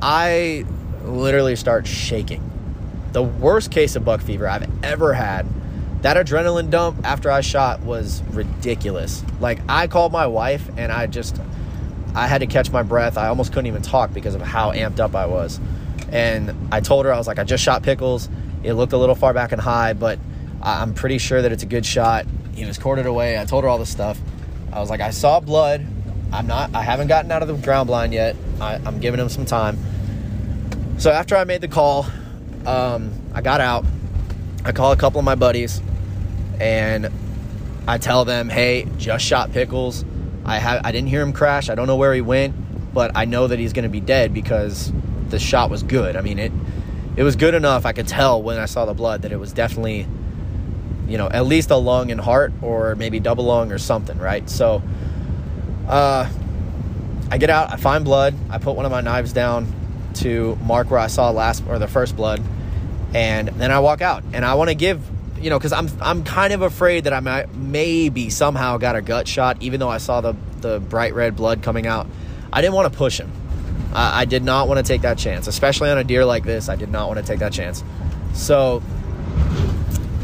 I 0.00 0.64
literally 1.04 1.56
start 1.56 1.86
shaking 1.86 2.42
the 3.12 3.22
worst 3.22 3.70
case 3.70 3.96
of 3.96 4.04
buck 4.04 4.20
fever 4.20 4.46
I've 4.46 4.68
ever 4.84 5.14
had. 5.14 5.46
That 6.02 6.18
adrenaline 6.18 6.68
dump 6.70 6.98
after 7.04 7.30
I 7.30 7.40
shot 7.40 7.80
was 7.80 8.22
ridiculous. 8.30 9.24
Like 9.40 9.60
I 9.68 9.86
called 9.86 10.12
my 10.12 10.26
wife 10.26 10.68
and 10.76 10.92
I 10.92 11.06
just 11.06 11.40
I 12.14 12.26
had 12.26 12.38
to 12.38 12.46
catch 12.46 12.70
my 12.70 12.82
breath. 12.82 13.16
I 13.16 13.28
almost 13.28 13.52
couldn't 13.52 13.68
even 13.68 13.82
talk 13.82 14.12
because 14.12 14.34
of 14.34 14.42
how 14.42 14.72
amped 14.72 15.00
up 15.00 15.14
I 15.14 15.26
was. 15.26 15.58
And 16.10 16.68
I 16.72 16.80
told 16.80 17.04
her 17.04 17.12
I 17.12 17.18
was 17.18 17.26
like 17.26 17.38
I 17.38 17.44
just 17.44 17.62
shot 17.62 17.82
pickles. 17.82 18.28
It 18.62 18.74
looked 18.74 18.92
a 18.92 18.98
little 18.98 19.14
far 19.14 19.32
back 19.32 19.52
and 19.52 19.60
high, 19.60 19.92
but 19.92 20.18
I'm 20.62 20.94
pretty 20.94 21.18
sure 21.18 21.42
that 21.42 21.52
it's 21.52 21.62
a 21.62 21.66
good 21.66 21.86
shot. 21.86 22.26
He 22.54 22.64
was 22.64 22.78
quartered 22.78 23.06
away. 23.06 23.38
I 23.38 23.44
told 23.44 23.64
her 23.64 23.70
all 23.70 23.78
this 23.78 23.90
stuff. 23.90 24.18
I 24.72 24.80
was 24.80 24.90
like 24.90 25.00
I 25.00 25.10
saw 25.10 25.40
blood. 25.40 25.86
I'm 26.32 26.46
not 26.46 26.74
I 26.74 26.82
haven't 26.82 27.08
gotten 27.08 27.30
out 27.30 27.42
of 27.42 27.48
the 27.48 27.54
ground 27.54 27.86
blind 27.86 28.12
yet. 28.12 28.36
I, 28.60 28.74
I'm 28.84 29.00
giving 29.00 29.20
him 29.20 29.28
some 29.28 29.44
time. 29.44 29.78
So 30.98 31.10
after 31.10 31.36
I 31.36 31.44
made 31.44 31.60
the 31.60 31.68
call, 31.68 32.06
um, 32.64 33.12
I 33.34 33.42
got 33.42 33.60
out. 33.60 33.84
I 34.64 34.72
call 34.72 34.92
a 34.92 34.96
couple 34.96 35.18
of 35.18 35.24
my 35.24 35.34
buddies, 35.34 35.80
and 36.58 37.10
I 37.86 37.98
tell 37.98 38.24
them, 38.24 38.48
"Hey, 38.48 38.88
just 38.96 39.24
shot 39.24 39.52
Pickles. 39.52 40.04
I 40.44 40.58
have 40.58 40.80
I 40.84 40.92
didn't 40.92 41.08
hear 41.08 41.20
him 41.20 41.32
crash. 41.32 41.68
I 41.68 41.74
don't 41.74 41.86
know 41.86 41.96
where 41.96 42.14
he 42.14 42.20
went, 42.20 42.54
but 42.94 43.12
I 43.14 43.24
know 43.26 43.46
that 43.46 43.58
he's 43.58 43.72
going 43.72 43.82
to 43.82 43.88
be 43.88 44.00
dead 44.00 44.32
because 44.32 44.92
the 45.30 45.38
shot 45.38 45.70
was 45.70 45.82
good. 45.82 46.16
I 46.16 46.20
mean 46.20 46.38
it." 46.38 46.52
It 47.16 47.22
was 47.22 47.34
good 47.34 47.54
enough. 47.54 47.86
I 47.86 47.92
could 47.92 48.06
tell 48.06 48.42
when 48.42 48.58
I 48.58 48.66
saw 48.66 48.84
the 48.84 48.92
blood 48.92 49.22
that 49.22 49.32
it 49.32 49.40
was 49.40 49.50
definitely, 49.50 50.06
you 51.08 51.16
know, 51.16 51.30
at 51.30 51.46
least 51.46 51.70
a 51.70 51.76
lung 51.76 52.10
and 52.10 52.20
heart, 52.20 52.52
or 52.60 52.94
maybe 52.94 53.20
double 53.20 53.44
lung 53.44 53.72
or 53.72 53.78
something, 53.78 54.18
right? 54.18 54.48
So, 54.50 54.82
uh, 55.88 56.28
I 57.30 57.38
get 57.38 57.48
out, 57.48 57.72
I 57.72 57.76
find 57.76 58.04
blood, 58.04 58.34
I 58.50 58.58
put 58.58 58.76
one 58.76 58.84
of 58.84 58.92
my 58.92 59.00
knives 59.00 59.32
down 59.32 59.66
to 60.16 60.56
mark 60.62 60.90
where 60.90 61.00
I 61.00 61.06
saw 61.06 61.30
last 61.30 61.64
or 61.66 61.78
the 61.78 61.88
first 61.88 62.16
blood, 62.16 62.42
and 63.14 63.48
then 63.48 63.70
I 63.70 63.80
walk 63.80 64.02
out. 64.02 64.22
And 64.34 64.44
I 64.44 64.52
want 64.52 64.68
to 64.68 64.74
give, 64.74 65.00
you 65.40 65.48
know, 65.48 65.58
because 65.58 65.72
I'm 65.72 65.88
I'm 66.02 66.22
kind 66.22 66.52
of 66.52 66.60
afraid 66.60 67.04
that 67.04 67.14
I 67.14 67.20
might 67.20 67.54
maybe 67.54 68.28
somehow 68.28 68.76
got 68.76 68.94
a 68.94 69.00
gut 69.00 69.26
shot, 69.26 69.56
even 69.60 69.80
though 69.80 69.88
I 69.88 69.98
saw 69.98 70.20
the 70.20 70.34
the 70.60 70.80
bright 70.80 71.14
red 71.14 71.34
blood 71.34 71.62
coming 71.62 71.86
out. 71.86 72.06
I 72.52 72.60
didn't 72.60 72.74
want 72.74 72.92
to 72.92 72.98
push 72.98 73.18
him. 73.18 73.32
I, 73.96 74.20
I 74.20 74.24
did 74.26 74.44
not 74.44 74.68
want 74.68 74.78
to 74.78 74.84
take 74.84 75.02
that 75.02 75.18
chance, 75.18 75.48
especially 75.48 75.90
on 75.90 75.98
a 75.98 76.04
deer 76.04 76.24
like 76.24 76.44
this. 76.44 76.68
I 76.68 76.76
did 76.76 76.90
not 76.90 77.08
want 77.08 77.18
to 77.18 77.26
take 77.26 77.40
that 77.40 77.52
chance. 77.52 77.82
So 78.34 78.82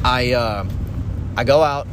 I 0.04 0.32
uh, 0.32 0.68
I 1.36 1.44
go 1.44 1.62
out, 1.62 1.88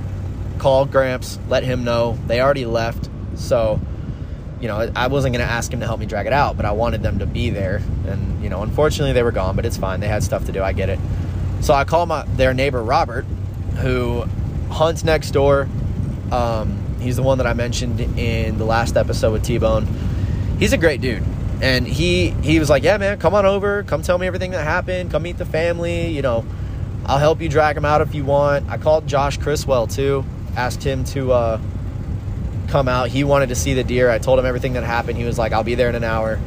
call 0.59 0.85
Gramps, 0.85 1.39
let 1.47 1.63
him 1.63 1.83
know. 1.83 2.19
They 2.27 2.41
already 2.41 2.65
left. 2.65 3.09
So, 3.35 3.79
you 4.59 4.67
know, 4.67 4.91
I 4.95 5.07
wasn't 5.07 5.33
going 5.33 5.45
to 5.45 5.51
ask 5.51 5.71
him 5.71 5.79
to 5.79 5.85
help 5.85 6.01
me 6.01 6.05
drag 6.05 6.27
it 6.27 6.33
out, 6.33 6.57
but 6.57 6.65
I 6.65 6.73
wanted 6.73 7.01
them 7.01 7.19
to 7.19 7.25
be 7.25 7.49
there. 7.49 7.81
And, 8.05 8.43
you 8.43 8.49
know, 8.49 8.61
unfortunately 8.63 9.13
they 9.13 9.23
were 9.23 9.31
gone, 9.31 9.55
but 9.55 9.65
it's 9.65 9.77
fine. 9.77 10.01
They 10.01 10.09
had 10.09 10.23
stuff 10.23 10.45
to 10.47 10.51
do. 10.51 10.61
I 10.61 10.73
get 10.73 10.89
it. 10.89 10.99
So 11.61 11.73
I 11.73 11.85
call 11.85 12.05
my 12.05 12.25
their 12.35 12.53
neighbor 12.53 12.83
Robert, 12.83 13.23
who 13.77 14.25
hunts 14.69 15.05
next 15.05 15.31
door. 15.31 15.69
Um, 16.31 16.83
he's 16.99 17.15
the 17.15 17.23
one 17.23 17.37
that 17.37 17.47
I 17.47 17.53
mentioned 17.53 18.01
in 18.01 18.57
the 18.57 18.65
last 18.65 18.97
episode 18.97 19.31
with 19.31 19.43
T 19.43 19.57
Bone. 19.57 19.87
He's 20.59 20.73
a 20.73 20.77
great 20.77 20.99
dude, 20.99 21.23
and 21.61 21.87
he 21.87 22.29
he 22.29 22.59
was 22.59 22.69
like, 22.69 22.83
"Yeah, 22.83 22.97
man, 22.97 23.17
come 23.19 23.33
on 23.33 23.45
over, 23.45 23.83
come 23.83 24.01
tell 24.01 24.17
me 24.17 24.27
everything 24.27 24.51
that 24.51 24.63
happened, 24.63 25.11
come 25.11 25.23
meet 25.23 25.37
the 25.37 25.45
family. 25.45 26.09
You 26.09 26.21
know, 26.21 26.45
I'll 27.05 27.17
help 27.17 27.41
you 27.41 27.49
drag 27.49 27.77
him 27.77 27.85
out 27.85 28.01
if 28.01 28.13
you 28.15 28.23
want." 28.23 28.69
I 28.69 28.77
called 28.77 29.07
Josh 29.07 29.37
Criswell 29.37 29.87
too, 29.87 30.25
asked 30.55 30.83
him 30.83 31.03
to 31.05 31.31
uh, 31.31 31.61
come 32.67 32.87
out. 32.87 33.09
He 33.09 33.23
wanted 33.23 33.49
to 33.49 33.55
see 33.55 33.73
the 33.73 33.83
deer. 33.83 34.09
I 34.09 34.19
told 34.19 34.39
him 34.39 34.45
everything 34.45 34.73
that 34.73 34.83
happened. 34.83 35.17
He 35.17 35.25
was 35.25 35.37
like, 35.37 35.53
"I'll 35.53 35.63
be 35.63 35.75
there 35.75 35.89
in 35.89 35.95
an 35.95 36.03
hour." 36.03 36.39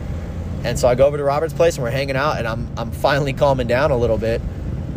And 0.64 0.78
so 0.78 0.86
I 0.86 0.94
go 0.94 1.06
over 1.06 1.16
to 1.16 1.24
Robert's 1.24 1.54
place 1.54 1.76
and 1.76 1.84
we're 1.84 1.90
hanging 1.90 2.16
out, 2.16 2.38
and 2.38 2.46
I'm 2.46 2.68
I'm 2.76 2.90
finally 2.90 3.32
calming 3.32 3.66
down 3.66 3.90
a 3.90 3.96
little 3.96 4.18
bit 4.18 4.40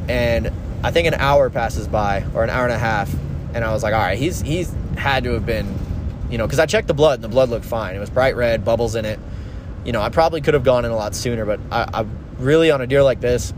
and 0.08 0.52
I 0.84 0.92
think 0.92 1.08
an 1.08 1.16
hour 1.16 1.50
passes 1.50 1.88
by 1.88 2.26
or 2.34 2.44
an 2.44 2.50
hour 2.50 2.64
and 2.64 2.74
a 2.74 2.78
half, 2.78 3.14
and 3.54 3.64
I 3.64 3.72
was 3.72 3.84
like, 3.84 3.94
all 3.94 4.00
right, 4.00 4.18
he's 4.18 4.42
he's 4.42 4.74
had 4.98 5.24
to 5.24 5.34
have 5.34 5.46
been, 5.46 5.74
you 6.30 6.38
know, 6.38 6.46
because 6.46 6.60
I 6.60 6.66
checked 6.66 6.88
the 6.88 6.94
blood 6.94 7.16
and 7.16 7.24
the 7.24 7.30
blood 7.30 7.50
looked 7.50 7.66
fine. 7.66 7.96
It 7.96 8.00
was 8.00 8.10
bright 8.10 8.36
red, 8.36 8.64
bubbles 8.64 8.96
in 8.96 9.06
it. 9.06 9.20
You 9.86 9.92
know, 9.92 10.02
I 10.02 10.10
probably 10.10 10.42
could 10.42 10.56
have 10.56 10.64
gone 10.64 10.84
in 10.84 10.92
a 10.92 10.96
lot 10.96 11.16
sooner, 11.16 11.46
but 11.46 11.60
I, 11.72 12.02
I 12.02 12.06
really 12.40 12.72
on 12.72 12.82
a 12.82 12.88
deer 12.88 13.04
like 13.04 13.22
this, 13.22 13.54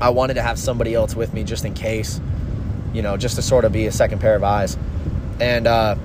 I 0.00 0.10
wanted 0.10 0.34
to 0.34 0.42
have 0.42 0.58
somebody 0.58 0.94
else 0.94 1.14
with 1.14 1.34
me 1.34 1.44
just 1.44 1.64
in 1.64 1.74
case, 1.74 2.20
you 2.92 3.02
know, 3.02 3.16
just 3.16 3.36
to 3.36 3.42
sort 3.42 3.64
of 3.64 3.72
be 3.72 3.86
a 3.86 3.92
second 3.92 4.20
pair 4.20 4.36
of 4.36 4.44
eyes. 4.44 4.76
And 5.40 5.66
uh, 5.66 5.96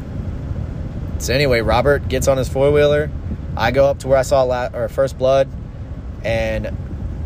so 1.20 1.34
anyway, 1.34 1.62
Robert 1.62 2.08
gets 2.08 2.28
on 2.28 2.38
his 2.38 2.50
four 2.50 2.72
wheeler. 2.72 3.10
I 3.56 3.72
go 3.72 3.86
up 3.86 4.00
to 4.00 4.08
where 4.08 4.18
I 4.18 4.24
saw 4.24 4.44
la- 4.44 4.70
or 4.74 4.90
first 4.90 5.18
blood, 5.18 5.50
and 6.24 6.76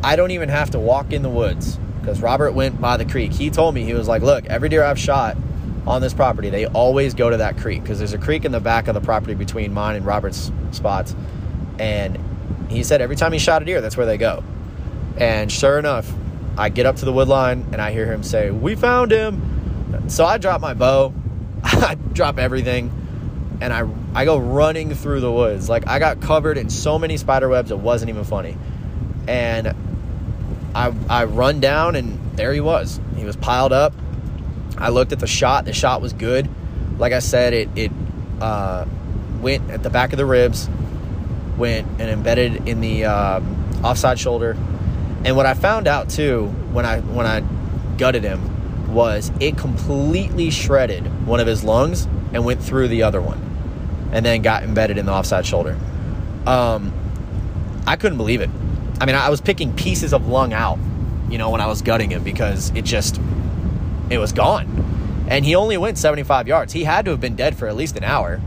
I 0.04 0.16
don't 0.16 0.32
even 0.32 0.50
have 0.50 0.72
to 0.72 0.80
walk 0.80 1.14
in 1.14 1.22
the 1.22 1.30
woods 1.30 1.78
because 2.02 2.22
Robert 2.22 2.52
went 2.52 2.82
by 2.82 2.98
the 2.98 3.06
creek. 3.06 3.32
He 3.32 3.50
told 3.50 3.76
me, 3.76 3.84
he 3.84 3.94
was 3.94 4.08
like, 4.08 4.22
look, 4.22 4.46
every 4.48 4.68
deer 4.68 4.84
I've 4.84 5.00
shot 5.00 5.38
on 5.86 6.02
this 6.02 6.14
property, 6.14 6.50
they 6.50 6.66
always 6.66 7.14
go 7.14 7.30
to 7.30 7.38
that 7.38 7.58
creek 7.58 7.82
because 7.82 8.00
there's 8.00 8.14
a 8.14 8.18
creek 8.18 8.46
in 8.46 8.52
the 8.52 8.60
back 8.60 8.88
of 8.88 8.96
the 8.96 9.02
property 9.02 9.34
between 9.34 9.74
mine 9.74 9.96
and 9.96 10.06
Robert's 10.06 10.52
spots. 10.72 11.16
And 11.80 12.20
he 12.70 12.84
said 12.84 13.02
every 13.02 13.16
time 13.16 13.34
he 13.34 13.40
shot 13.40 13.62
a 13.62 13.66
deer, 13.66 13.82
that's 13.82 13.98
where 13.98 14.06
they 14.06 14.18
go. 14.18 14.44
And 15.18 15.52
sure 15.52 15.80
enough, 15.80 16.12
I 16.58 16.70
get 16.70 16.86
up 16.86 16.98
to 16.98 17.06
the 17.06 17.14
wood 17.14 17.28
line 17.28 17.66
and 17.72 17.82
I 17.82 17.92
hear 17.92 18.12
him 18.12 18.24
say, 18.24 18.52
We 18.52 18.76
found 18.76 19.12
him. 19.12 20.10
So 20.10 20.26
I 20.26 20.38
drop 20.38 20.62
my 20.62 20.74
bow, 20.74 21.14
I 21.64 21.96
drop 21.96 22.38
everything, 22.40 22.92
and 23.62 23.72
I, 23.72 23.88
I 24.14 24.26
go 24.26 24.38
running 24.38 24.94
through 24.94 25.22
the 25.22 25.32
woods. 25.32 25.70
Like 25.70 25.88
I 25.88 26.00
got 26.00 26.22
covered 26.22 26.58
in 26.58 26.70
so 26.70 27.00
many 27.00 27.18
spider 27.18 27.48
webs, 27.48 27.72
it 27.72 27.78
wasn't 27.78 28.10
even 28.10 28.24
funny. 28.24 28.58
And 29.28 29.74
I, 30.76 30.94
I 31.10 31.26
run 31.26 31.60
down 31.60 31.96
and 31.96 32.20
there 32.38 32.54
he 32.54 32.60
was. 32.60 33.00
He 33.16 33.26
was 33.26 33.36
piled 33.36 33.72
up. 33.72 33.94
I 34.78 34.90
looked 34.90 35.12
at 35.12 35.20
the 35.20 35.28
shot. 35.28 35.66
The 35.66 35.74
shot 35.74 36.02
was 36.02 36.14
good. 36.14 36.50
Like 36.98 37.14
I 37.14 37.20
said, 37.20 37.54
it, 37.54 37.70
it 37.76 37.92
uh, 38.42 38.86
went 39.40 39.70
at 39.70 39.84
the 39.84 39.90
back 39.90 40.14
of 40.14 40.18
the 40.18 40.26
ribs, 40.26 40.68
went 41.58 41.88
and 42.00 42.10
embedded 42.10 42.68
in 42.68 42.82
the 42.82 43.06
uh, 43.06 43.42
offside 43.84 44.20
shoulder. 44.20 44.58
And 45.26 45.36
what 45.36 45.46
I 45.46 45.54
found 45.54 45.88
out 45.88 46.10
too 46.10 46.48
when 46.72 46.86
I 46.86 47.00
when 47.00 47.26
I 47.26 47.44
gutted 47.98 48.24
him 48.24 48.94
was 48.94 49.32
it 49.40 49.58
completely 49.58 50.50
shredded 50.50 51.06
one 51.26 51.40
of 51.40 51.48
his 51.48 51.64
lungs 51.64 52.08
and 52.34 52.46
went 52.46 52.62
through 52.62 52.88
the 52.88 53.04
other 53.04 53.22
one, 53.22 53.40
and 54.12 54.26
then 54.26 54.42
got 54.42 54.64
embedded 54.64 54.98
in 54.98 55.06
the 55.06 55.12
offside 55.12 55.46
shoulder. 55.46 55.78
Um, 56.46 56.94
I 57.86 57.96
couldn't 57.96 58.18
believe 58.18 58.42
it. 58.42 58.50
I 59.00 59.06
mean, 59.06 59.16
I 59.16 59.30
was 59.30 59.42
picking 59.42 59.76
pieces 59.76 60.14
of 60.14 60.28
lung 60.28 60.54
out, 60.54 60.80
you 61.30 61.38
know, 61.38 61.50
when 61.50 61.62
I 61.62 61.68
was 61.68 61.82
gutting 61.82 62.12
him 62.12 62.24
because 62.24 62.72
it 62.76 62.86
just, 62.86 63.20
it 64.10 64.18
was 64.18 64.32
gone. 64.32 65.26
And 65.28 65.46
he 65.46 65.56
only 65.56 65.78
went 65.78 65.98
75 65.98 66.48
yards. 66.48 66.74
He 66.74 66.84
had 66.84 67.06
to 67.06 67.12
have 67.12 67.22
been 67.22 67.36
dead 67.36 67.56
for 67.56 67.68
at 67.68 67.76
least 67.76 67.98
an 67.98 68.04
hour. 68.04 68.42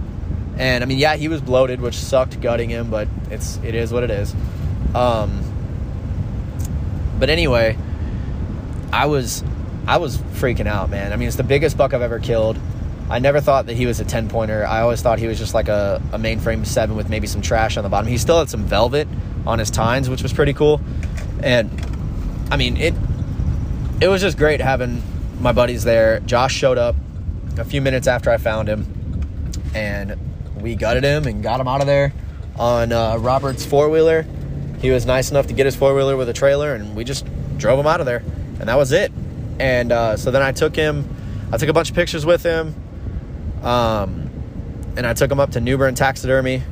And 0.59 0.83
I 0.83 0.87
mean, 0.87 0.99
yeah, 0.99 1.17
he 1.17 1.29
was 1.29 1.41
bloated, 1.41 1.81
which 1.81 1.97
sucked 1.97 2.41
gutting 2.41 2.71
him, 2.71 2.91
but 2.91 3.09
it's 3.31 3.59
it 3.59 3.75
is 3.75 3.93
what 3.93 4.03
it 4.03 4.11
is. 4.11 4.35
Um, 4.95 5.43
but 7.19 7.29
anyway, 7.31 7.77
I 8.93 9.07
was 9.07 9.45
I 9.87 9.99
was 9.99 10.19
freaking 10.19 10.67
out, 10.67 10.91
man. 10.91 11.13
I 11.13 11.17
mean, 11.17 11.29
it's 11.29 11.37
the 11.37 11.45
biggest 11.45 11.77
buck 11.77 11.95
I've 11.95 12.03
ever 12.03 12.19
killed. 12.19 12.59
I 13.09 13.21
never 13.21 13.41
thought 13.41 13.67
that 13.67 13.75
he 13.75 13.87
was 13.87 14.01
a 14.01 14.05
10 14.05 14.29
pointer. 14.29 14.67
I 14.67 14.81
always 14.81 15.01
thought 15.01 15.21
he 15.21 15.29
was 15.29 15.39
just 15.39 15.55
like 15.55 15.69
a, 15.69 16.03
a 16.13 16.19
mainframe 16.19 16.67
seven 16.67 16.97
with 16.97 17.09
maybe 17.09 17.29
some 17.29 17.41
trash 17.41 17.77
on 17.77 17.85
the 17.85 17.89
bottom. 17.89 18.09
He 18.09 18.19
still 18.19 18.41
had 18.41 18.51
some 18.51 18.65
velvet, 18.65 19.07
on 19.47 19.59
his 19.59 19.71
tines, 19.71 20.11
which 20.11 20.23
was 20.23 20.33
pretty 20.33 20.53
cool. 20.53 20.81
And 21.43 21.71
I 22.51 22.57
mean, 22.57 22.77
it 22.77 22.95
it 24.01 24.09
was 24.09 24.21
just 24.21 24.37
great 24.37 24.61
having 24.61 25.03
my 25.41 25.53
buddies 25.53 25.85
there. 25.85 26.21
Josh 26.21 26.55
showed 26.55 26.79
up 26.79 26.97
a 27.57 27.65
few 27.65 27.81
minutes 27.81 28.07
after 28.07 28.31
I 28.31 28.37
found 28.37 28.69
him, 28.69 28.87
and 29.75 30.19
we 30.61 30.75
gutted 30.75 31.05
him 31.05 31.27
and 31.27 31.43
got 31.43 31.61
him 31.61 31.69
out 31.69 31.81
of 31.81 31.87
there 31.87 32.13
on 32.59 32.93
uh, 32.93 33.17
Robert's 33.19 33.65
four 33.65 33.89
wheeler. 33.89 34.27
He 34.81 34.91
was 34.91 35.07
nice 35.07 35.31
enough 35.31 35.47
to 35.49 35.55
get 35.55 35.67
his 35.67 35.77
four 35.77 35.95
wheeler 35.95 36.17
with 36.17 36.29
a 36.29 36.33
trailer, 36.33 36.75
and 36.75 36.95
we 36.95 37.05
just 37.05 37.27
drove 37.57 37.79
him 37.79 37.87
out 37.87 38.01
of 38.01 38.07
there, 38.07 38.23
and 38.61 38.69
that 38.69 38.77
was 38.77 38.93
it. 38.93 39.13
And 39.59 39.93
uh, 39.93 40.17
so 40.17 40.31
then 40.31 40.43
I 40.43 40.53
took 40.53 40.77
him, 40.77 41.09
I 41.53 41.57
took 41.57 41.69
a 41.69 41.73
bunch 41.73 41.91
of 41.91 41.97
pictures 41.97 42.27
with 42.27 42.43
him, 42.43 42.75
um, 43.63 44.31
and 44.97 45.07
I 45.07 45.15
took 45.15 45.31
him 45.31 45.41
up 45.41 45.53
to 45.53 45.61
Newbern 45.61 45.95
Taxidermy 45.95 46.63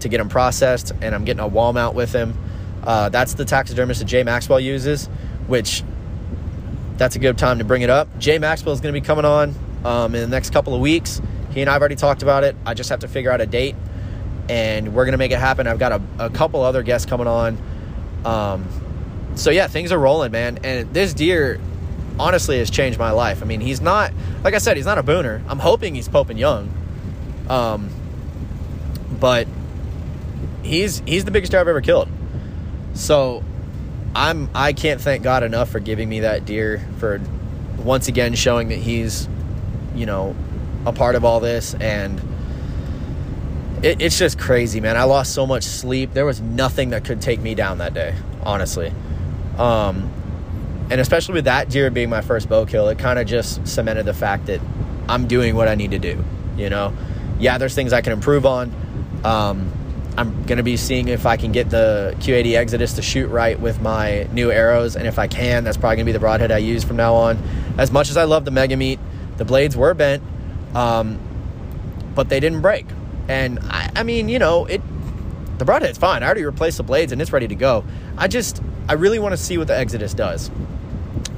to 0.00 0.08
get 0.08 0.20
him 0.20 0.28
processed, 0.28 0.92
and 1.00 1.14
I'm 1.14 1.24
getting 1.24 1.40
a 1.40 1.46
wall 1.46 1.72
mount 1.72 1.94
with 1.94 2.12
him. 2.12 2.36
Uh, 2.84 3.08
that's 3.08 3.34
the 3.34 3.44
taxidermist 3.44 4.00
that 4.00 4.06
Jay 4.06 4.24
Maxwell 4.24 4.58
uses, 4.58 5.06
which 5.46 5.84
that's 6.96 7.16
a 7.16 7.18
good 7.18 7.38
time 7.38 7.58
to 7.58 7.64
bring 7.64 7.82
it 7.82 7.90
up. 7.90 8.08
Jay 8.18 8.38
Maxwell 8.38 8.72
is 8.72 8.80
going 8.80 8.92
to 8.92 9.00
be 9.00 9.04
coming 9.04 9.24
on 9.24 9.54
um, 9.84 10.14
in 10.14 10.20
the 10.20 10.26
next 10.26 10.52
couple 10.52 10.74
of 10.74 10.80
weeks. 10.80 11.22
He 11.52 11.60
and 11.60 11.68
I 11.68 11.74
have 11.74 11.82
already 11.82 11.96
talked 11.96 12.22
about 12.22 12.44
it. 12.44 12.56
I 12.64 12.74
just 12.74 12.90
have 12.90 13.00
to 13.00 13.08
figure 13.08 13.30
out 13.30 13.40
a 13.40 13.46
date, 13.46 13.76
and 14.48 14.94
we're 14.94 15.04
to 15.12 15.18
make 15.18 15.32
it 15.32 15.38
happen. 15.38 15.66
I've 15.66 15.78
got 15.78 15.92
a, 15.92 16.02
a 16.18 16.30
couple 16.30 16.62
other 16.62 16.82
guests 16.82 17.06
coming 17.06 17.26
on. 17.26 17.58
Um, 18.24 19.32
so 19.34 19.50
yeah, 19.50 19.66
things 19.66 19.92
are 19.92 19.98
rolling, 19.98 20.32
man. 20.32 20.58
And 20.64 20.92
this 20.92 21.14
deer, 21.14 21.60
honestly, 22.18 22.58
has 22.58 22.70
changed 22.70 22.98
my 22.98 23.10
life. 23.10 23.42
I 23.42 23.46
mean, 23.46 23.60
he's 23.60 23.80
not, 23.80 24.12
like 24.44 24.54
I 24.54 24.58
said, 24.58 24.76
he's 24.76 24.86
not 24.86 24.98
a 24.98 25.02
booner. 25.02 25.42
I'm 25.48 25.58
hoping 25.58 25.94
he's 25.94 26.08
Pope 26.08 26.30
and 26.30 26.38
Young. 26.38 26.72
Um, 27.48 27.90
but 29.20 29.46
he's 30.62 31.02
he's 31.06 31.24
the 31.24 31.30
biggest 31.30 31.52
deer 31.52 31.60
I've 31.60 31.68
ever 31.68 31.80
killed. 31.80 32.08
So 32.94 33.42
I'm 34.14 34.50
I 34.54 34.72
can't 34.72 35.00
thank 35.00 35.22
God 35.22 35.42
enough 35.42 35.70
for 35.70 35.80
giving 35.80 36.08
me 36.08 36.20
that 36.20 36.44
deer 36.44 36.86
for 36.98 37.20
once 37.78 38.08
again 38.08 38.34
showing 38.34 38.68
that 38.68 38.78
he's 38.78 39.28
you 39.94 40.06
know 40.06 40.36
a 40.86 40.92
part 40.92 41.14
of 41.14 41.24
all 41.24 41.40
this 41.40 41.74
and 41.74 42.20
it, 43.82 44.00
it's 44.00 44.18
just 44.18 44.38
crazy 44.38 44.80
man 44.80 44.96
i 44.96 45.04
lost 45.04 45.32
so 45.32 45.46
much 45.46 45.62
sleep 45.64 46.12
there 46.12 46.26
was 46.26 46.40
nothing 46.40 46.90
that 46.90 47.04
could 47.04 47.20
take 47.20 47.40
me 47.40 47.54
down 47.54 47.78
that 47.78 47.94
day 47.94 48.14
honestly 48.42 48.92
um, 49.58 50.10
and 50.90 51.00
especially 51.00 51.34
with 51.34 51.44
that 51.44 51.68
deer 51.68 51.90
being 51.90 52.10
my 52.10 52.20
first 52.20 52.48
bow 52.48 52.64
kill 52.64 52.88
it 52.88 52.98
kind 52.98 53.18
of 53.18 53.26
just 53.26 53.66
cemented 53.66 54.04
the 54.04 54.14
fact 54.14 54.46
that 54.46 54.60
i'm 55.08 55.26
doing 55.26 55.54
what 55.54 55.68
i 55.68 55.74
need 55.74 55.90
to 55.90 55.98
do 55.98 56.22
you 56.56 56.68
know 56.68 56.92
yeah 57.38 57.58
there's 57.58 57.74
things 57.74 57.92
i 57.92 58.00
can 58.00 58.12
improve 58.12 58.46
on 58.46 58.72
um, 59.24 59.72
I'm 60.16 60.42
going 60.44 60.58
to 60.58 60.62
be 60.62 60.76
seeing 60.76 61.08
if 61.08 61.24
I 61.24 61.36
can 61.38 61.52
get 61.52 61.70
the 61.70 62.14
QAD 62.18 62.54
Exodus 62.54 62.94
to 62.94 63.02
shoot 63.02 63.28
right 63.28 63.58
with 63.58 63.80
my 63.80 64.24
new 64.32 64.50
arrows. 64.50 64.94
And 64.94 65.06
if 65.06 65.18
I 65.18 65.26
can, 65.26 65.64
that's 65.64 65.78
probably 65.78 65.96
going 65.96 66.06
to 66.06 66.08
be 66.10 66.12
the 66.12 66.20
broadhead 66.20 66.52
I 66.52 66.58
use 66.58 66.84
from 66.84 66.96
now 66.96 67.14
on. 67.14 67.38
As 67.78 67.90
much 67.90 68.10
as 68.10 68.18
I 68.18 68.24
love 68.24 68.44
the 68.44 68.50
Mega 68.50 68.76
Meat, 68.76 69.00
the 69.38 69.46
blades 69.46 69.74
were 69.74 69.94
bent, 69.94 70.22
um, 70.74 71.18
but 72.14 72.28
they 72.28 72.40
didn't 72.40 72.62
break. 72.62 72.86
And 73.28 73.58
I, 73.62 73.90
I 73.96 74.02
mean, 74.02 74.28
you 74.28 74.38
know, 74.38 74.66
it 74.66 74.80
the 75.62 75.66
broadhead's 75.72 75.98
fine. 75.98 76.24
I 76.24 76.26
already 76.26 76.44
replaced 76.44 76.78
the 76.78 76.82
blades 76.82 77.12
and 77.12 77.22
it's 77.22 77.32
ready 77.32 77.46
to 77.46 77.54
go. 77.54 77.84
I 78.18 78.26
just, 78.26 78.60
I 78.88 78.94
really 78.94 79.20
want 79.20 79.32
to 79.32 79.36
see 79.36 79.58
what 79.58 79.68
the 79.68 79.78
Exodus 79.78 80.12
does. 80.12 80.50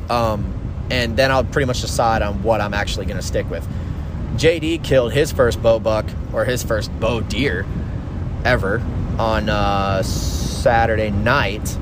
Um, 0.09 0.87
and 0.91 1.15
then 1.15 1.31
I'll 1.31 1.45
pretty 1.45 1.67
much 1.67 1.83
decide 1.83 2.23
on 2.23 2.43
what 2.43 2.63
I'm 2.63 2.73
actually 2.73 3.05
going 3.05 3.19
to 3.19 3.23
stick 3.23 3.49
with. 3.51 3.69
JD 4.37 4.83
killed 4.83 5.13
his 5.13 5.31
first 5.31 5.63
bow 5.63 5.79
buck 5.79 6.07
or 6.33 6.47
his 6.47 6.63
first 6.63 6.91
bow 7.01 7.21
deer 7.21 7.67
ever 8.45 8.83
on 9.19 9.51
uh, 9.51 10.03
Saturday 10.03 11.11
night. 11.11 11.77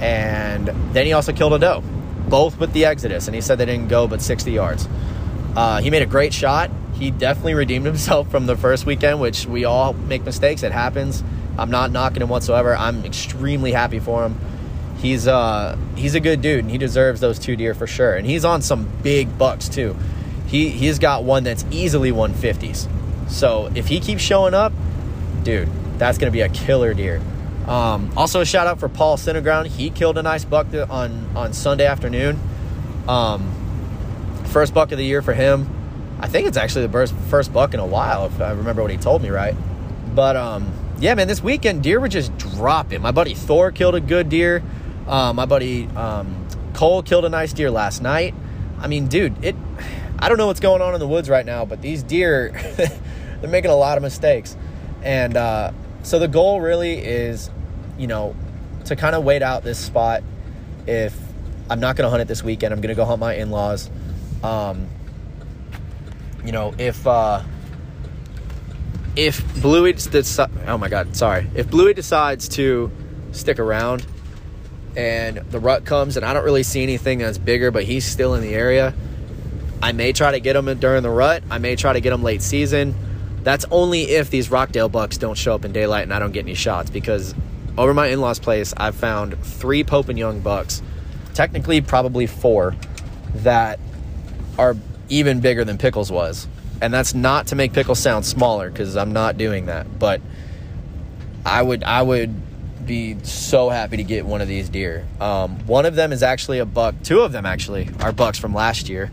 And 0.00 0.68
then 0.92 1.06
he 1.06 1.14
also 1.14 1.32
killed 1.32 1.54
a 1.54 1.58
doe, 1.58 1.82
both 2.28 2.58
with 2.60 2.72
the 2.74 2.84
Exodus. 2.84 3.26
And 3.26 3.34
he 3.34 3.40
said 3.40 3.56
they 3.56 3.64
didn't 3.64 3.88
go 3.88 4.06
but 4.06 4.20
60 4.20 4.52
yards. 4.52 4.86
Uh, 5.58 5.80
he 5.80 5.90
made 5.90 6.02
a 6.02 6.06
great 6.06 6.32
shot. 6.32 6.70
He 6.94 7.10
definitely 7.10 7.54
redeemed 7.54 7.84
himself 7.84 8.30
from 8.30 8.46
the 8.46 8.56
first 8.56 8.86
weekend, 8.86 9.20
which 9.20 9.44
we 9.44 9.64
all 9.64 9.92
make 9.92 10.22
mistakes. 10.22 10.62
It 10.62 10.70
happens. 10.70 11.24
I'm 11.58 11.68
not 11.68 11.90
knocking 11.90 12.22
him 12.22 12.28
whatsoever. 12.28 12.76
I'm 12.76 13.04
extremely 13.04 13.72
happy 13.72 13.98
for 13.98 14.24
him. 14.24 14.38
He's 14.98 15.26
uh 15.26 15.76
he's 15.96 16.14
a 16.14 16.20
good 16.20 16.42
dude 16.42 16.60
and 16.60 16.70
he 16.70 16.78
deserves 16.78 17.20
those 17.20 17.40
two 17.40 17.56
deer 17.56 17.74
for 17.74 17.88
sure. 17.88 18.14
And 18.14 18.24
he's 18.24 18.44
on 18.44 18.62
some 18.62 18.88
big 19.02 19.36
bucks 19.36 19.68
too. 19.68 19.96
he 20.46 20.68
he's 20.68 21.00
got 21.00 21.24
one 21.24 21.42
that's 21.42 21.64
easily 21.72 22.12
150s. 22.12 22.88
So 23.28 23.68
if 23.74 23.88
he 23.88 23.98
keeps 23.98 24.22
showing 24.22 24.54
up, 24.54 24.72
dude, 25.42 25.68
that's 25.98 26.18
gonna 26.18 26.30
be 26.30 26.42
a 26.42 26.48
killer 26.50 26.94
deer. 26.94 27.20
Um, 27.66 28.12
also, 28.16 28.42
a 28.42 28.46
shout 28.46 28.68
out 28.68 28.78
for 28.78 28.88
Paul 28.88 29.16
Cineground. 29.16 29.66
He 29.66 29.90
killed 29.90 30.18
a 30.18 30.22
nice 30.22 30.44
buck 30.44 30.68
on 30.88 31.28
on 31.34 31.52
Sunday 31.52 31.84
afternoon. 31.84 32.38
Um, 33.08 33.67
first 34.48 34.74
buck 34.74 34.92
of 34.92 34.98
the 34.98 35.04
year 35.04 35.22
for 35.22 35.32
him. 35.32 35.68
I 36.20 36.26
think 36.26 36.48
it's 36.48 36.56
actually 36.56 36.86
the 36.86 36.92
first 36.92 37.14
first 37.30 37.52
buck 37.52 37.74
in 37.74 37.80
a 37.80 37.86
while, 37.86 38.26
if 38.26 38.40
I 38.40 38.50
remember 38.50 38.82
what 38.82 38.90
he 38.90 38.96
told 38.96 39.22
me 39.22 39.30
right. 39.30 39.54
But 40.14 40.36
um, 40.36 40.72
yeah, 40.98 41.14
man, 41.14 41.28
this 41.28 41.42
weekend 41.42 41.82
deer 41.82 42.00
were 42.00 42.08
just 42.08 42.36
dropping. 42.38 43.02
My 43.02 43.12
buddy 43.12 43.34
Thor 43.34 43.70
killed 43.70 43.94
a 43.94 44.00
good 44.00 44.28
deer. 44.28 44.62
Uh, 45.06 45.32
my 45.32 45.46
buddy 45.46 45.86
um, 45.88 46.46
Cole 46.74 47.02
killed 47.02 47.24
a 47.24 47.28
nice 47.28 47.52
deer 47.52 47.70
last 47.70 48.02
night. 48.02 48.34
I 48.80 48.88
mean, 48.88 49.06
dude, 49.06 49.44
it. 49.44 49.54
I 50.18 50.28
don't 50.28 50.38
know 50.38 50.48
what's 50.48 50.60
going 50.60 50.82
on 50.82 50.94
in 50.94 51.00
the 51.00 51.06
woods 51.06 51.30
right 51.30 51.46
now, 51.46 51.64
but 51.64 51.80
these 51.80 52.02
deer, 52.02 52.50
they're 53.40 53.50
making 53.50 53.70
a 53.70 53.76
lot 53.76 53.96
of 53.96 54.02
mistakes, 54.02 54.56
and 55.02 55.36
uh, 55.36 55.70
so 56.02 56.18
the 56.18 56.26
goal 56.26 56.60
really 56.60 56.98
is, 56.98 57.50
you 57.96 58.08
know, 58.08 58.34
to 58.86 58.96
kind 58.96 59.14
of 59.14 59.22
wait 59.22 59.42
out 59.42 59.62
this 59.62 59.78
spot. 59.78 60.22
If 60.86 61.16
I'm 61.70 61.80
not 61.80 61.96
going 61.96 62.06
to 62.06 62.10
hunt 62.10 62.22
it 62.22 62.28
this 62.28 62.42
weekend, 62.42 62.72
I'm 62.72 62.80
going 62.80 62.88
to 62.88 62.96
go 62.96 63.04
hunt 63.04 63.20
my 63.20 63.34
in-laws. 63.34 63.90
Um, 64.42 64.88
you 66.44 66.52
know, 66.52 66.74
if 66.78 67.06
uh, 67.06 67.42
if 69.16 69.60
Bluey 69.60 69.92
decides, 69.92 70.38
oh 70.66 70.78
my 70.78 70.88
god, 70.88 71.16
sorry, 71.16 71.50
if 71.54 71.68
Bluey 71.68 71.94
decides 71.94 72.48
to 72.50 72.90
stick 73.32 73.58
around 73.58 74.06
and 74.96 75.38
the 75.50 75.58
rut 75.58 75.84
comes 75.84 76.16
and 76.16 76.24
I 76.24 76.32
don't 76.32 76.44
really 76.44 76.62
see 76.62 76.82
anything 76.82 77.18
that's 77.18 77.38
bigger, 77.38 77.70
but 77.70 77.84
he's 77.84 78.04
still 78.04 78.34
in 78.34 78.42
the 78.42 78.54
area, 78.54 78.94
I 79.82 79.92
may 79.92 80.12
try 80.12 80.30
to 80.32 80.40
get 80.40 80.56
him 80.56 80.66
during 80.78 81.02
the 81.02 81.10
rut. 81.10 81.42
I 81.50 81.58
may 81.58 81.76
try 81.76 81.92
to 81.92 82.00
get 82.00 82.12
him 82.12 82.22
late 82.22 82.42
season. 82.42 82.94
That's 83.42 83.64
only 83.70 84.02
if 84.02 84.30
these 84.30 84.50
Rockdale 84.50 84.88
bucks 84.88 85.18
don't 85.18 85.36
show 85.36 85.54
up 85.54 85.64
in 85.64 85.72
daylight 85.72 86.04
and 86.04 86.14
I 86.14 86.18
don't 86.18 86.32
get 86.32 86.44
any 86.44 86.54
shots 86.54 86.90
because 86.90 87.34
over 87.76 87.94
my 87.94 88.08
in-laws 88.08 88.38
place 88.38 88.74
I've 88.76 88.96
found 88.96 89.42
three 89.44 89.84
Pope 89.84 90.08
and 90.08 90.18
Young 90.18 90.40
bucks, 90.40 90.82
technically 91.34 91.80
probably 91.80 92.26
four, 92.26 92.76
that 93.34 93.80
are 94.58 94.76
even 95.08 95.40
bigger 95.40 95.64
than 95.64 95.78
Pickles 95.78 96.12
was. 96.12 96.46
And 96.80 96.92
that's 96.92 97.14
not 97.14 97.48
to 97.48 97.56
make 97.56 97.72
Pickles 97.72 97.98
sound 97.98 98.26
smaller 98.26 98.70
because 98.70 98.96
I'm 98.96 99.12
not 99.12 99.38
doing 99.38 99.66
that. 99.66 99.98
But 99.98 100.20
I 101.44 101.62
would 101.62 101.82
I 101.82 102.02
would 102.02 102.34
be 102.86 103.16
so 103.22 103.68
happy 103.68 103.98
to 103.98 104.04
get 104.04 104.26
one 104.26 104.40
of 104.40 104.48
these 104.48 104.68
deer. 104.68 105.06
Um, 105.20 105.66
one 105.66 105.86
of 105.86 105.94
them 105.94 106.12
is 106.12 106.22
actually 106.22 106.58
a 106.58 106.64
buck. 106.64 106.94
Two 107.04 107.20
of 107.20 107.32
them 107.32 107.46
actually 107.46 107.88
are 108.00 108.12
bucks 108.12 108.38
from 108.38 108.54
last 108.54 108.88
year. 108.88 109.10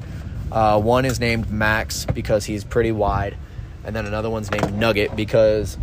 Uh, 0.51 0.79
one 0.79 1.05
is 1.05 1.19
named 1.19 1.51
Max 1.51 2.05
because 2.05 2.45
he's 2.45 2.63
pretty 2.63 2.91
wide, 2.91 3.35
and 3.83 3.95
then 3.95 4.05
another 4.05 4.29
one's 4.29 4.49
named 4.49 4.73
Nugget 4.73 5.15
because, 5.15 5.77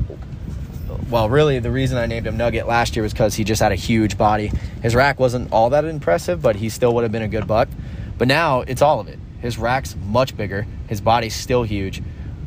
well, 1.11 1.29
really 1.29 1.59
the 1.59 1.71
reason 1.71 1.99
I 1.99 2.07
named 2.07 2.27
him 2.27 2.37
Nugget 2.37 2.67
last 2.67 2.97
year 2.97 3.03
was 3.03 3.13
because 3.13 3.35
he 3.35 3.45
just 3.45 3.61
had 3.61 3.73
a 3.73 3.77
huge 3.77 4.17
body. 4.17 4.51
His 4.83 4.95
rack 4.95 5.21
wasn't 5.21 5.53
all 5.53 5.71
that 5.71 5.85
impressive, 5.85 6.41
but 6.41 6.57
he 6.57 6.71
still 6.71 6.95
would 6.95 7.03
have 7.03 7.13
been 7.13 7.23
a 7.23 7.29
good 7.29 7.47
buck. 7.47 7.69
But 8.17 8.29
now 8.29 8.61
it's 8.61 8.83
all 8.83 9.01
of 9.01 9.09
it. 9.09 9.19
His 9.43 9.59
rack's 9.59 9.97
much 9.97 10.37
bigger. 10.37 10.67
His 10.89 11.01
body's 11.01 11.35
still 11.35 11.65
huge. 11.65 12.01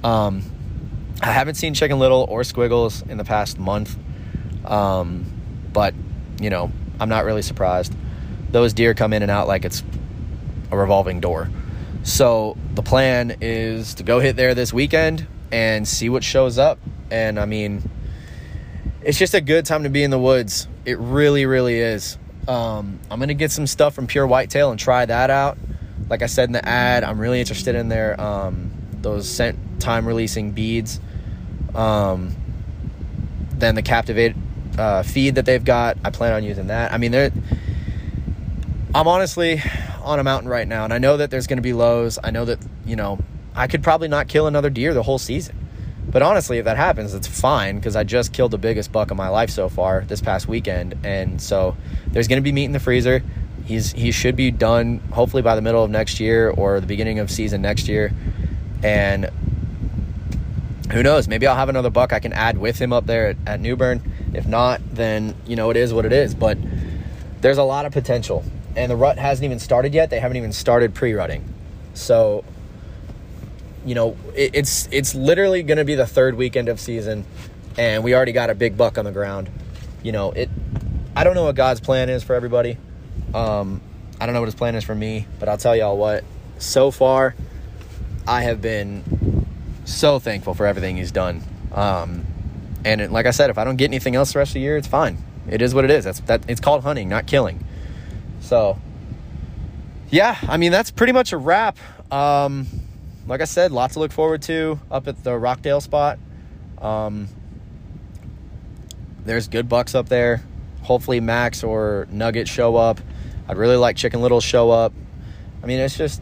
Um, 0.03 0.41
I 1.21 1.31
haven't 1.31 1.55
seen 1.55 1.73
Chicken 1.73 1.99
Little 1.99 2.25
or 2.29 2.43
Squiggles 2.43 3.01
in 3.03 3.17
the 3.17 3.25
past 3.25 3.59
month, 3.59 3.97
um, 4.65 5.25
but 5.71 5.93
you 6.39 6.49
know 6.49 6.71
I'm 6.99 7.09
not 7.09 7.25
really 7.25 7.41
surprised. 7.41 7.93
Those 8.51 8.73
deer 8.73 8.93
come 8.93 9.11
in 9.11 9.21
and 9.21 9.31
out 9.31 9.47
like 9.47 9.65
it's 9.65 9.83
a 10.71 10.77
revolving 10.77 11.19
door. 11.19 11.49
So 12.03 12.57
the 12.73 12.83
plan 12.83 13.37
is 13.41 13.95
to 13.95 14.03
go 14.03 14.19
hit 14.19 14.35
there 14.35 14.55
this 14.55 14.71
weekend 14.71 15.27
and 15.51 15.87
see 15.87 16.09
what 16.09 16.23
shows 16.23 16.57
up. 16.57 16.79
And 17.11 17.39
I 17.39 17.45
mean, 17.45 17.89
it's 19.01 19.17
just 19.17 19.33
a 19.33 19.41
good 19.41 19.65
time 19.65 19.83
to 19.83 19.89
be 19.89 20.03
in 20.03 20.11
the 20.11 20.19
woods. 20.19 20.67
It 20.85 20.97
really, 20.99 21.45
really 21.45 21.79
is. 21.79 22.17
Um, 22.47 22.99
I'm 23.09 23.19
gonna 23.19 23.33
get 23.33 23.51
some 23.51 23.67
stuff 23.67 23.95
from 23.95 24.07
Pure 24.07 24.27
Whitetail 24.27 24.71
and 24.71 24.79
try 24.79 25.05
that 25.05 25.29
out 25.29 25.57
like 26.09 26.21
I 26.21 26.27
said 26.27 26.49
in 26.49 26.53
the 26.53 26.67
ad, 26.67 27.03
I'm 27.03 27.19
really 27.19 27.39
interested 27.39 27.75
in 27.75 27.89
their 27.89 28.19
um, 28.19 28.71
those 29.01 29.27
scent 29.27 29.57
time 29.79 30.07
releasing 30.07 30.51
beads. 30.51 30.99
Um, 31.73 32.35
then 33.51 33.75
the 33.75 33.81
Captivate 33.81 34.35
uh, 34.77 35.03
feed 35.03 35.35
that 35.35 35.45
they've 35.45 35.63
got, 35.63 35.97
I 36.03 36.09
plan 36.09 36.33
on 36.33 36.43
using 36.43 36.67
that. 36.67 36.91
I 36.91 36.97
mean, 36.97 37.11
they're. 37.11 37.31
I'm 38.93 39.07
honestly 39.07 39.61
on 40.03 40.19
a 40.19 40.23
mountain 40.23 40.49
right 40.49 40.67
now, 40.67 40.85
and 40.85 40.93
I 40.93 40.99
know 40.99 41.17
that 41.17 41.31
there's 41.31 41.47
going 41.47 41.57
to 41.57 41.63
be 41.63 41.73
lows. 41.73 42.17
I 42.23 42.31
know 42.31 42.45
that 42.45 42.59
you 42.85 42.95
know 42.95 43.19
I 43.55 43.67
could 43.67 43.83
probably 43.83 44.07
not 44.07 44.27
kill 44.27 44.47
another 44.47 44.69
deer 44.69 44.93
the 44.93 45.03
whole 45.03 45.17
season. 45.17 45.61
But 46.07 46.21
honestly, 46.21 46.59
if 46.59 46.65
that 46.65 46.77
happens, 46.77 47.13
it's 47.13 47.27
fine 47.27 47.77
because 47.77 47.95
I 47.95 48.03
just 48.03 48.31
killed 48.31 48.51
the 48.51 48.57
biggest 48.57 48.91
buck 48.91 49.11
of 49.11 49.17
my 49.17 49.27
life 49.27 49.49
so 49.49 49.67
far 49.67 50.01
this 50.01 50.21
past 50.21 50.47
weekend, 50.47 50.95
and 51.03 51.41
so 51.41 51.75
there's 52.07 52.27
going 52.27 52.37
to 52.37 52.43
be 52.43 52.51
meat 52.51 52.65
in 52.65 52.71
the 52.71 52.79
freezer. 52.79 53.23
He's 53.65 53.91
he 53.93 54.11
should 54.11 54.35
be 54.35 54.51
done 54.51 54.99
hopefully 55.11 55.41
by 55.41 55.55
the 55.55 55.61
middle 55.61 55.83
of 55.83 55.89
next 55.89 56.19
year 56.19 56.49
or 56.49 56.79
the 56.79 56.85
beginning 56.85 57.19
of 57.19 57.31
season 57.31 57.61
next 57.61 57.87
year. 57.87 58.13
And 58.83 59.29
who 60.91 61.01
knows? 61.01 61.27
Maybe 61.27 61.47
I'll 61.47 61.55
have 61.55 61.69
another 61.69 61.89
buck 61.89 62.13
I 62.13 62.19
can 62.19 62.31
add 62.31 62.59
with 62.59 62.77
him 62.77 62.93
up 62.93 63.07
there 63.07 63.29
at, 63.29 63.37
at 63.47 63.59
Newbern. 63.59 64.03
If 64.33 64.45
not, 64.45 64.81
then 64.91 65.35
you 65.47 65.55
know 65.55 65.71
it 65.71 65.77
is 65.77 65.93
what 65.93 66.05
it 66.05 66.13
is. 66.13 66.35
But 66.35 66.59
there's 67.41 67.57
a 67.57 67.63
lot 67.63 67.85
of 67.85 67.91
potential, 67.91 68.45
and 68.75 68.91
the 68.91 68.95
rut 68.95 69.17
hasn't 69.17 69.45
even 69.45 69.59
started 69.59 69.93
yet. 69.95 70.11
They 70.11 70.19
haven't 70.19 70.37
even 70.37 70.53
started 70.53 70.93
pre-rutting, 70.93 71.43
so 71.95 72.43
you 73.83 73.95
know 73.95 74.15
it, 74.35 74.51
it's 74.53 74.87
it's 74.91 75.15
literally 75.15 75.63
going 75.63 75.77
to 75.79 75.85
be 75.85 75.95
the 75.95 76.05
third 76.05 76.35
weekend 76.35 76.69
of 76.69 76.79
season, 76.79 77.25
and 77.79 78.03
we 78.03 78.13
already 78.13 78.31
got 78.31 78.51
a 78.51 78.55
big 78.55 78.77
buck 78.77 78.99
on 78.99 79.05
the 79.05 79.11
ground. 79.11 79.49
You 80.03 80.11
know 80.11 80.31
it. 80.31 80.51
I 81.15 81.23
don't 81.23 81.33
know 81.33 81.45
what 81.45 81.55
God's 81.55 81.79
plan 81.79 82.09
is 82.09 82.23
for 82.23 82.35
everybody. 82.35 82.77
Um, 83.33 83.81
I 84.19 84.25
don't 84.25 84.33
know 84.33 84.41
what 84.41 84.47
his 84.47 84.55
plan 84.55 84.75
is 84.75 84.83
for 84.83 84.95
me, 84.95 85.27
but 85.39 85.49
I'll 85.49 85.57
tell 85.57 85.75
y'all 85.75 85.97
what. 85.97 86.23
So 86.57 86.91
far, 86.91 87.35
I 88.27 88.43
have 88.43 88.61
been 88.61 89.45
so 89.85 90.19
thankful 90.19 90.53
for 90.53 90.65
everything 90.65 90.97
he's 90.97 91.11
done. 91.11 91.43
Um, 91.73 92.25
and 92.85 93.01
it, 93.01 93.11
like 93.11 93.25
I 93.25 93.31
said, 93.31 93.49
if 93.49 93.57
I 93.57 93.63
don't 93.63 93.75
get 93.75 93.85
anything 93.85 94.15
else 94.15 94.33
the 94.33 94.39
rest 94.39 94.51
of 94.51 94.53
the 94.55 94.59
year, 94.61 94.77
it's 94.77 94.87
fine. 94.87 95.17
It 95.49 95.61
is 95.61 95.73
what 95.73 95.83
it 95.83 95.91
is. 95.91 96.05
That's 96.05 96.19
that. 96.21 96.43
It's 96.47 96.61
called 96.61 96.83
hunting, 96.83 97.09
not 97.09 97.27
killing. 97.27 97.63
So, 98.41 98.77
yeah, 100.09 100.37
I 100.47 100.57
mean 100.57 100.71
that's 100.71 100.91
pretty 100.91 101.13
much 101.13 101.33
a 101.33 101.37
wrap. 101.37 101.77
Um, 102.11 102.67
like 103.27 103.41
I 103.41 103.45
said, 103.45 103.71
lots 103.71 103.93
to 103.95 103.99
look 103.99 104.11
forward 104.11 104.41
to 104.43 104.79
up 104.89 105.07
at 105.07 105.23
the 105.23 105.37
Rockdale 105.37 105.81
spot. 105.81 106.19
Um, 106.79 107.27
there's 109.25 109.47
good 109.47 109.67
bucks 109.67 109.95
up 109.95 110.09
there. 110.09 110.43
Hopefully, 110.83 111.19
Max 111.19 111.63
or 111.63 112.07
Nugget 112.11 112.47
show 112.47 112.75
up. 112.75 112.99
I'd 113.47 113.57
really 113.57 113.77
like 113.77 113.95
Chicken 113.95 114.21
Little 114.21 114.41
show 114.41 114.71
up. 114.71 114.93
I 115.61 115.67
mean, 115.67 115.79
it's 115.79 115.97
just, 115.97 116.21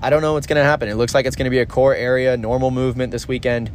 I 0.00 0.10
don't 0.10 0.22
know 0.22 0.34
what's 0.34 0.46
going 0.46 0.56
to 0.56 0.64
happen. 0.64 0.88
It 0.88 0.94
looks 0.94 1.14
like 1.14 1.26
it's 1.26 1.36
going 1.36 1.44
to 1.44 1.50
be 1.50 1.58
a 1.58 1.66
core 1.66 1.94
area, 1.94 2.36
normal 2.36 2.70
movement 2.70 3.10
this 3.10 3.26
weekend 3.26 3.70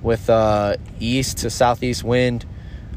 with 0.00 0.28
uh, 0.28 0.76
east 0.98 1.38
to 1.38 1.50
southeast 1.50 2.02
wind. 2.02 2.44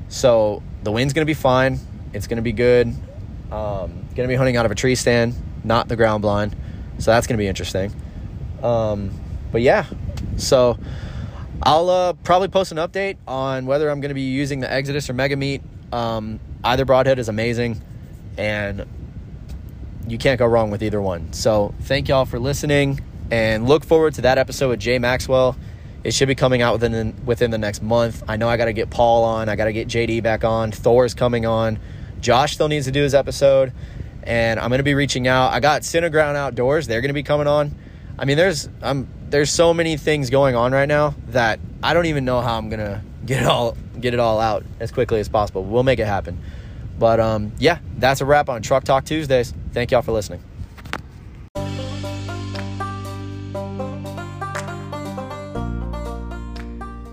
So 0.07 0.63
the 0.83 0.91
wind's 0.91 1.13
going 1.13 1.25
to 1.25 1.29
be 1.29 1.35
fine. 1.35 1.79
It's 2.13 2.27
going 2.27 2.37
to 2.37 2.43
be 2.43 2.51
good. 2.51 2.87
Um, 3.51 4.05
going 4.15 4.27
to 4.27 4.27
be 4.27 4.35
hunting 4.35 4.57
out 4.57 4.65
of 4.65 4.71
a 4.71 4.75
tree 4.75 4.95
stand, 4.95 5.35
not 5.63 5.87
the 5.87 5.95
ground 5.95 6.23
blind. 6.23 6.55
So 6.97 7.11
that's 7.11 7.27
going 7.27 7.37
to 7.37 7.41
be 7.41 7.47
interesting. 7.47 7.93
Um, 8.63 9.11
but 9.51 9.61
yeah, 9.61 9.85
so 10.37 10.79
I'll 11.61 11.89
uh, 11.89 12.13
probably 12.13 12.47
post 12.47 12.71
an 12.71 12.77
update 12.77 13.17
on 13.27 13.67
whether 13.67 13.89
I'm 13.89 14.01
going 14.01 14.09
to 14.09 14.15
be 14.15 14.21
using 14.21 14.61
the 14.61 14.71
Exodus 14.71 15.09
or 15.09 15.13
Mega 15.13 15.35
Meat. 15.35 15.61
Um, 15.91 16.39
either 16.63 16.85
broadhead 16.85 17.19
is 17.19 17.29
amazing 17.29 17.81
and 18.37 18.85
you 20.07 20.17
can't 20.17 20.39
go 20.39 20.45
wrong 20.45 20.71
with 20.71 20.83
either 20.83 21.01
one. 21.01 21.33
So 21.33 21.73
thank 21.81 22.07
y'all 22.07 22.25
for 22.25 22.39
listening, 22.39 23.01
and 23.31 23.67
look 23.67 23.85
forward 23.85 24.13
to 24.15 24.21
that 24.21 24.37
episode 24.37 24.69
with 24.69 24.79
Jay 24.79 24.99
Maxwell. 24.99 25.55
It 26.03 26.13
should 26.13 26.27
be 26.27 26.35
coming 26.35 26.61
out 26.61 26.79
within 26.79 27.15
within 27.25 27.51
the 27.51 27.57
next 27.57 27.81
month. 27.81 28.23
I 28.27 28.37
know 28.37 28.47
I 28.47 28.57
got 28.57 28.65
to 28.65 28.73
get 28.73 28.89
Paul 28.89 29.23
on. 29.23 29.49
I 29.49 29.55
got 29.55 29.65
to 29.65 29.73
get 29.73 29.87
JD 29.87 30.21
back 30.21 30.43
on. 30.43 30.71
Thor's 30.71 31.13
coming 31.13 31.45
on. 31.45 31.79
Josh 32.21 32.53
still 32.53 32.67
needs 32.67 32.85
to 32.85 32.91
do 32.91 33.01
his 33.01 33.15
episode, 33.15 33.73
and 34.23 34.59
I'm 34.59 34.69
to 34.71 34.83
be 34.83 34.93
reaching 34.93 35.27
out. 35.27 35.51
I 35.51 35.59
got 35.59 35.81
Cineground 35.81 36.35
Outdoors. 36.35 36.87
They're 36.87 37.01
to 37.01 37.13
be 37.13 37.23
coming 37.23 37.47
on. 37.47 37.75
I 38.17 38.25
mean, 38.25 38.37
there's 38.37 38.69
I'm 38.81 39.07
there's 39.29 39.51
so 39.51 39.73
many 39.73 39.97
things 39.97 40.29
going 40.29 40.55
on 40.55 40.71
right 40.71 40.87
now 40.87 41.15
that 41.29 41.59
I 41.81 41.93
don't 41.93 42.05
even 42.05 42.25
know 42.25 42.41
how 42.41 42.57
I'm 42.57 42.69
gonna 42.69 43.03
get 43.25 43.41
it 43.41 43.47
all 43.47 43.75
get 43.99 44.13
it 44.13 44.19
all 44.19 44.39
out 44.39 44.63
as 44.79 44.91
quickly 44.91 45.19
as 45.19 45.27
possible. 45.27 45.63
We'll 45.63 45.83
make 45.83 45.99
it 45.99 46.05
happen. 46.05 46.39
But 46.97 47.19
um, 47.19 47.51
yeah, 47.57 47.79
that's 47.97 48.21
a 48.21 48.25
wrap 48.25 48.49
on 48.49 48.61
Truck 48.61 48.83
Talk 48.83 49.05
Tuesdays. 49.05 49.53
Thank 49.73 49.91
y'all 49.91 50.01
for 50.01 50.11
listening. 50.11 50.43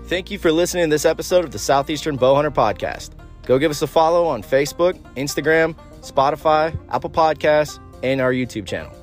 Thank 0.07 0.29
you 0.29 0.37
for 0.37 0.51
listening 0.51 0.85
to 0.85 0.89
this 0.89 1.05
episode 1.05 1.43
of 1.43 1.51
the 1.51 1.57
Southeastern 1.57 2.17
Bowhunter 2.19 2.53
Podcast. 2.53 3.11
Go 3.45 3.57
give 3.57 3.71
us 3.71 3.81
a 3.81 3.87
follow 3.87 4.25
on 4.25 4.43
Facebook, 4.43 4.99
Instagram, 5.15 5.75
Spotify, 6.01 6.77
Apple 6.89 7.09
Podcasts, 7.09 7.79
and 8.03 8.21
our 8.21 8.31
YouTube 8.31 8.67
channel. 8.67 9.02